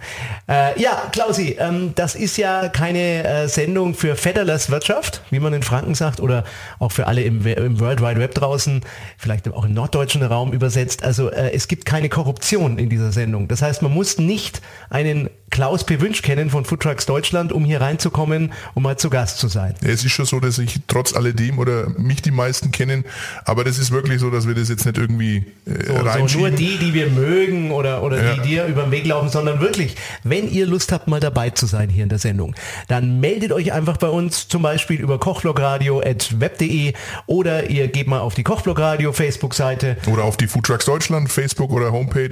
Äh, 0.49 0.81
ja, 0.81 1.03
Klausi, 1.13 1.57
ähm, 1.59 1.93
das 1.95 2.15
ist 2.15 2.37
ja 2.39 2.69
keine 2.69 3.25
äh, 3.25 3.49
Sendung 3.49 3.95
für 3.95 4.17
Fedderless 4.17 4.71
Wirtschaft, 4.71 5.23
wie 5.31 5.39
man 5.41 5.53
in 5.53 5.63
Franken 5.63 5.95
sagt, 5.95 6.21
oder 6.21 6.45
auch 6.79 6.93
für 6.93 7.07
alle 7.07 7.23
im, 7.23 7.45
im 7.47 7.79
World 7.81 8.01
Wide 8.01 8.19
Web 8.21 8.35
draußen, 8.35 8.81
vielleicht 9.19 9.49
auch 9.49 9.65
im 9.65 9.75
norddeutschen 9.75 10.23
Raum 10.23 10.53
übersetzt. 10.53 11.03
Also 11.05 11.31
äh, 11.31 11.53
es 11.53 11.69
gibt 11.69 11.85
keine 11.85 12.09
Korruption 12.09 12.79
in 12.79 12.89
dieser 12.89 13.13
Sendung. 13.13 13.49
Das 13.49 13.63
heißt, 13.63 13.83
man 13.83 13.93
muss 13.93 14.19
nicht 14.19 14.61
einen 14.91 15.29
Klaus 15.51 15.85
P. 15.85 16.01
Wünsch 16.01 16.23
kennen 16.23 16.51
von 16.51 16.65
Food 16.65 16.81
Trucks 16.81 17.07
Deutschland, 17.07 17.53
um 17.53 17.65
hier 17.65 17.81
reinzukommen, 17.81 18.53
um 18.75 18.83
mal 18.83 18.97
zu 18.99 19.11
Gast 19.11 19.39
zu 19.39 19.49
sein. 19.49 19.75
Ja, 19.83 19.91
es 19.91 20.05
ist 20.05 20.11
schon 20.13 20.27
so, 20.27 20.41
dass 20.41 20.59
ich 20.59 20.81
trotz 20.89 21.15
alledem 21.15 21.59
oder 21.59 21.89
mich 21.99 22.21
die 22.23 22.31
meisten 22.33 22.56
kennen, 22.73 23.05
aber 23.45 23.65
das 23.65 23.79
ist 23.79 23.91
wirklich 23.91 24.21
so, 24.21 24.31
dass 24.31 24.47
wir 24.47 24.55
das 24.55 24.69
jetzt 24.69 24.85
nicht 24.87 24.99
irgendwie 24.99 25.45
äh, 25.67 25.87
So, 25.87 25.97
so 25.97 26.03
reinschieben. 26.03 26.41
nur 26.49 26.51
die, 26.51 26.77
die 26.79 26.95
wir 26.95 27.09
mögen 27.09 27.71
oder, 27.71 28.03
oder 28.03 28.23
Ja. 28.23 28.35
die 28.35 28.41
dir 28.49 28.67
über 28.67 28.83
den 28.85 28.91
Weg 28.91 29.07
laufen, 29.07 29.29
sondern 29.29 29.61
wirklich, 29.61 29.97
wenn 30.25 30.51
ihr 30.51 30.67
Lust 30.67 30.93
habt, 30.93 31.09
mal 31.09 31.21
dabei 31.21 31.51
zu 31.51 31.67
sein 31.67 31.89
hier 31.89 32.03
in 32.03 32.09
der 32.09 32.19
Sendung, 32.19 32.55
dann 32.89 33.21
meldet 33.21 33.53
euch 33.53 33.73
einfach 33.73 33.97
bei 33.97 34.09
uns, 34.09 34.49
zum 34.49 34.63
Beispiel 34.63 35.01
über 35.01 35.19
kochblogradio.web.de 35.19 36.93
oder 37.27 37.71
ihr 37.71 37.89
geht 37.89 38.07
mal 38.07 38.21
auf 38.21 38.35
die 38.35 38.43
Kochblogradio 38.43 39.13
Facebook-Seite. 39.13 39.97
oder 40.07 40.25
auf 40.25 40.37
die 40.37 40.47
Food 40.47 40.67
Trucks 40.67 40.85
Deutschland, 40.85 41.31
Facebook 41.31 41.71
oder 41.73 41.93
Homepage 41.93 42.31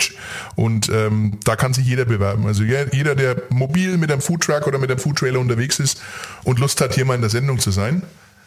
und 0.57 0.89
ähm, 0.89 1.39
da 1.45 1.57
kann 1.57 1.75
sich 1.75 1.87
jeder 1.87 2.05
bewerben. 2.05 2.47
Also 2.47 2.63
je- 2.65 2.87
jeder, 2.93 3.15
der 3.15 3.37
mobil 3.51 3.97
mit 3.97 4.11
einem 4.13 4.21
Foodtruck 4.21 4.67
oder 4.67 4.79
mit 4.79 4.91
einem 4.91 4.99
Foodtrailer 4.99 5.39
unterwegs 5.41 5.79
ist 5.79 6.01
und 6.45 6.59
Lust 6.59 6.81
hat, 6.81 6.95
hier 6.95 7.05
mal 7.05 7.15
in 7.15 7.21
der 7.21 7.31
Sendung 7.31 7.59
zu 7.59 7.71
sein. 7.71 8.03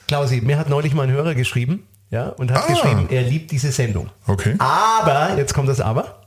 Klausi, 0.08 0.41
mir 0.41 0.58
hat 0.58 0.70
neulich 0.70 0.93
mal 0.93 1.04
ein 1.04 1.12
Hörer 1.12 1.36
geschrieben, 1.36 1.86
ja, 2.10 2.30
und 2.30 2.52
hat 2.52 2.63
Ah. 2.67 2.72
geschrieben, 2.74 3.08
er 3.10 3.22
liebt 3.24 3.52
diese 3.52 3.72
Sendung. 3.72 4.10
Okay. 4.26 4.56
Aber, 4.60 5.38
jetzt 5.38 5.54
kommt 5.54 5.67
das 5.70 5.82
Aber, 5.82 6.22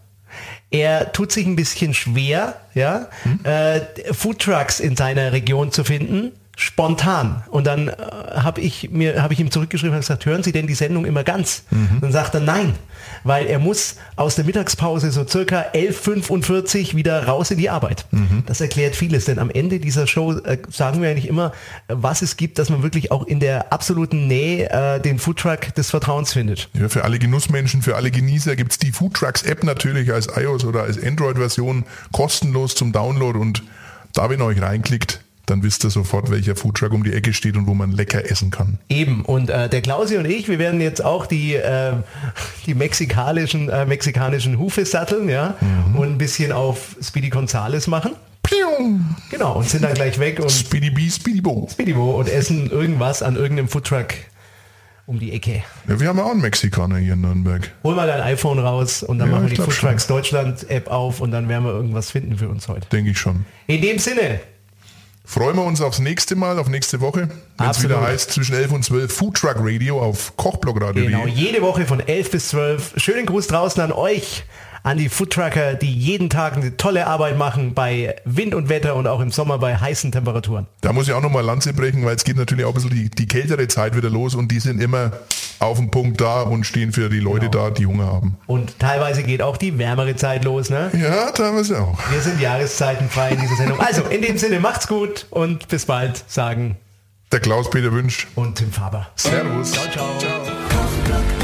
er 0.70 1.12
tut 1.12 1.32
sich 1.32 1.46
ein 1.46 1.56
bisschen 1.56 1.94
schwer, 1.94 2.56
ja, 2.74 3.08
äh, 3.44 3.80
Foodtrucks 4.12 4.78
in 4.80 4.96
seiner 4.96 5.32
Region 5.32 5.72
zu 5.72 5.82
finden, 5.84 6.32
spontan. 6.60 7.42
Und 7.50 7.66
dann 7.66 7.88
äh, 7.88 7.94
habe 8.36 8.60
ich 8.60 8.90
mir 8.90 9.22
habe 9.22 9.32
ich 9.32 9.40
ihm 9.40 9.50
zurückgeschrieben 9.50 9.94
und 9.94 10.00
gesagt, 10.00 10.26
hören 10.26 10.42
Sie 10.42 10.52
denn 10.52 10.66
die 10.66 10.74
Sendung 10.74 11.06
immer 11.06 11.24
ganz? 11.24 11.62
Dann 12.00 12.12
sagt 12.12 12.34
er 12.34 12.40
nein, 12.40 12.74
weil 13.24 13.46
er 13.46 13.58
muss 13.58 13.96
aus 14.16 14.34
der 14.34 14.44
Mittagspause 14.44 15.10
so 15.10 15.26
circa 15.26 15.64
11.45 15.72 16.94
wieder 16.94 17.26
raus 17.26 17.50
in 17.50 17.58
die 17.58 17.70
Arbeit. 17.70 18.04
Das 18.46 18.60
erklärt 18.60 18.94
vieles, 18.94 19.24
denn 19.24 19.38
am 19.38 19.48
Ende 19.50 19.80
dieser 19.80 20.06
Show 20.06 20.32
äh, 20.32 20.58
sagen 20.68 21.00
wir 21.00 21.10
eigentlich 21.10 21.28
immer, 21.28 21.52
was 21.88 22.20
es 22.20 22.36
gibt, 22.36 22.58
dass 22.58 22.68
man 22.68 22.82
wirklich 22.82 23.10
auch 23.10 23.26
in 23.26 23.40
der 23.40 23.72
absoluten 23.72 24.26
Nähe 24.26 24.70
äh, 24.70 25.00
den 25.00 25.18
Foodtruck 25.18 25.74
des 25.74 25.90
Vertrauens 25.90 26.34
findet. 26.34 26.68
Ja, 26.74 26.88
für 26.88 27.04
alle 27.04 27.18
Genussmenschen, 27.18 27.80
für 27.80 27.96
alle 27.96 28.10
Genießer 28.10 28.54
gibt's 28.56 28.78
die 28.78 28.92
Food 28.92 29.14
Trucks 29.14 29.42
App 29.42 29.64
natürlich 29.64 30.12
als 30.12 30.28
iOS 30.36 30.64
oder 30.64 30.82
als 30.82 31.02
Android-Version 31.02 31.84
kostenlos 32.12 32.74
zum 32.74 32.92
Download 32.92 33.38
und 33.38 33.62
da, 34.12 34.28
wenn 34.28 34.40
ihr 34.40 34.46
euch 34.46 34.60
reinklickt, 34.60 35.20
dann 35.50 35.62
wisst 35.62 35.84
ihr 35.84 35.90
sofort, 35.90 36.30
welcher 36.30 36.56
Foodtruck 36.56 36.92
um 36.92 37.04
die 37.04 37.12
Ecke 37.12 37.32
steht 37.32 37.56
und 37.56 37.66
wo 37.66 37.74
man 37.74 37.92
lecker 37.92 38.30
essen 38.30 38.50
kann. 38.50 38.78
Eben, 38.88 39.24
und 39.24 39.50
äh, 39.50 39.68
der 39.68 39.82
Klausi 39.82 40.16
und 40.16 40.24
ich, 40.26 40.48
wir 40.48 40.58
werden 40.58 40.80
jetzt 40.80 41.04
auch 41.04 41.26
die, 41.26 41.54
äh, 41.54 41.92
die 42.66 42.74
mexikanischen, 42.74 43.68
äh, 43.68 43.84
mexikanischen 43.86 44.58
Hufe 44.58 44.84
satteln, 44.86 45.28
ja, 45.28 45.54
Mhm. 45.60 45.96
und 45.96 46.08
ein 46.08 46.18
bisschen 46.18 46.52
auf 46.52 46.96
Speedy 47.02 47.28
Gonzales 47.30 47.86
machen. 47.86 48.12
Genau, 49.30 49.54
und 49.58 49.68
sind 49.68 49.84
dann 49.84 49.94
gleich 49.94 50.18
weg 50.18 50.40
und 50.40 50.50
Speedy 50.50 50.90
Bee, 50.90 51.08
Speedy 51.10 51.40
Bo. 51.40 51.68
Speedybo 51.70 52.18
und 52.18 52.28
essen 52.28 52.70
irgendwas 52.70 53.22
an 53.22 53.36
irgendeinem 53.36 53.68
Foodtruck 53.68 54.08
um 55.06 55.18
die 55.18 55.32
Ecke. 55.32 55.62
Ja, 55.88 56.00
wir 56.00 56.08
haben 56.08 56.18
ja 56.18 56.24
auch 56.24 56.30
einen 56.32 56.40
Mexikaner 56.40 56.96
hier 56.98 57.12
in 57.14 57.20
Nürnberg. 57.20 57.70
Hol 57.84 57.94
mal 57.94 58.06
dein 58.06 58.20
iPhone 58.22 58.58
raus 58.58 59.02
und 59.02 59.18
dann 59.18 59.28
Ja, 59.30 59.36
machen 59.36 59.50
wir 59.50 59.56
die 59.56 59.62
Foodtrucks 59.62 60.06
Deutschland 60.06 60.68
App 60.70 60.88
auf 60.88 61.20
und 61.20 61.30
dann 61.32 61.48
werden 61.48 61.64
wir 61.64 61.72
irgendwas 61.72 62.10
finden 62.10 62.36
für 62.38 62.48
uns 62.48 62.68
heute. 62.68 62.88
Denke 62.88 63.10
ich 63.10 63.18
schon. 63.18 63.44
In 63.66 63.82
dem 63.82 63.98
Sinne, 63.98 64.40
Freuen 65.30 65.54
wir 65.54 65.62
uns 65.62 65.80
aufs 65.80 66.00
nächste 66.00 66.34
Mal, 66.34 66.58
auf 66.58 66.68
nächste 66.68 67.00
Woche, 67.00 67.28
wenn 67.56 67.70
es 67.70 67.80
wieder 67.84 68.00
heißt, 68.00 68.32
zwischen 68.32 68.56
11 68.56 68.72
und 68.72 68.84
12 68.84 69.14
Foodtruck 69.14 69.58
Radio 69.58 70.02
auf 70.02 70.36
Kochblockradio.de. 70.36 71.06
genau, 71.06 71.24
jede 71.24 71.62
Woche 71.62 71.86
von 71.86 72.00
11 72.00 72.30
bis 72.32 72.48
12. 72.48 72.94
Schönen 72.96 73.26
Gruß 73.26 73.46
draußen 73.46 73.80
an 73.80 73.92
euch, 73.92 74.42
an 74.82 74.98
die 74.98 75.08
Foodtrucker, 75.08 75.74
die 75.74 75.92
jeden 75.92 76.30
Tag 76.30 76.56
eine 76.56 76.76
tolle 76.76 77.06
Arbeit 77.06 77.36
machen 77.36 77.74
bei 77.74 78.16
Wind 78.24 78.54
und 78.54 78.68
Wetter 78.68 78.96
und 78.96 79.06
auch 79.06 79.20
im 79.20 79.30
Sommer 79.30 79.58
bei 79.58 79.76
heißen 79.76 80.12
Temperaturen. 80.12 80.66
Da 80.80 80.92
muss 80.92 81.06
ich 81.08 81.14
auch 81.14 81.20
nochmal 81.22 81.44
Lanze 81.44 81.72
brechen, 81.72 82.04
weil 82.04 82.16
es 82.16 82.24
geht 82.24 82.36
natürlich 82.36 82.64
auch 82.64 82.70
ein 82.70 82.74
bisschen 82.74 82.90
die, 82.90 83.10
die 83.10 83.26
kältere 83.26 83.68
Zeit 83.68 83.96
wieder 83.96 84.10
los 84.10 84.34
und 84.34 84.50
die 84.50 84.60
sind 84.60 84.80
immer 84.80 85.12
auf 85.58 85.76
dem 85.76 85.90
Punkt 85.90 86.20
da 86.20 86.40
und 86.42 86.64
stehen 86.64 86.92
für 86.92 87.10
die 87.10 87.20
Leute 87.20 87.50
Genau. 87.50 87.64
da, 87.68 87.70
die 87.70 87.84
Hunger 87.86 88.06
haben. 88.06 88.36
Und 88.46 88.78
teilweise 88.78 89.22
geht 89.22 89.42
auch 89.42 89.58
die 89.58 89.76
wärmere 89.78 90.16
Zeit 90.16 90.44
los, 90.44 90.70
ne? 90.70 90.90
Ja, 90.98 91.30
teilweise 91.32 91.80
auch. 91.82 91.98
Wir 92.10 92.20
sind 92.22 92.40
jahreszeitenfrei 92.40 93.30
in 93.32 93.40
dieser 93.40 93.56
Sendung. 93.56 93.78
Also, 93.80 94.02
in 94.04 94.22
dem 94.22 94.38
Sinne, 94.38 94.60
macht's 94.60 94.88
gut 94.88 95.26
und 95.30 95.68
bis 95.68 95.84
bald, 95.84 96.24
sagen 96.26 96.76
Der 97.30 97.40
Klaus-Peter 97.40 97.92
Wünsch. 97.92 98.26
und 98.36 98.56
Tim 98.56 98.72
Faber. 98.72 99.08
Servus. 99.16 99.72
Ciao, 99.72 99.84
ciao. 99.90 100.06
Kochblock 100.16 101.39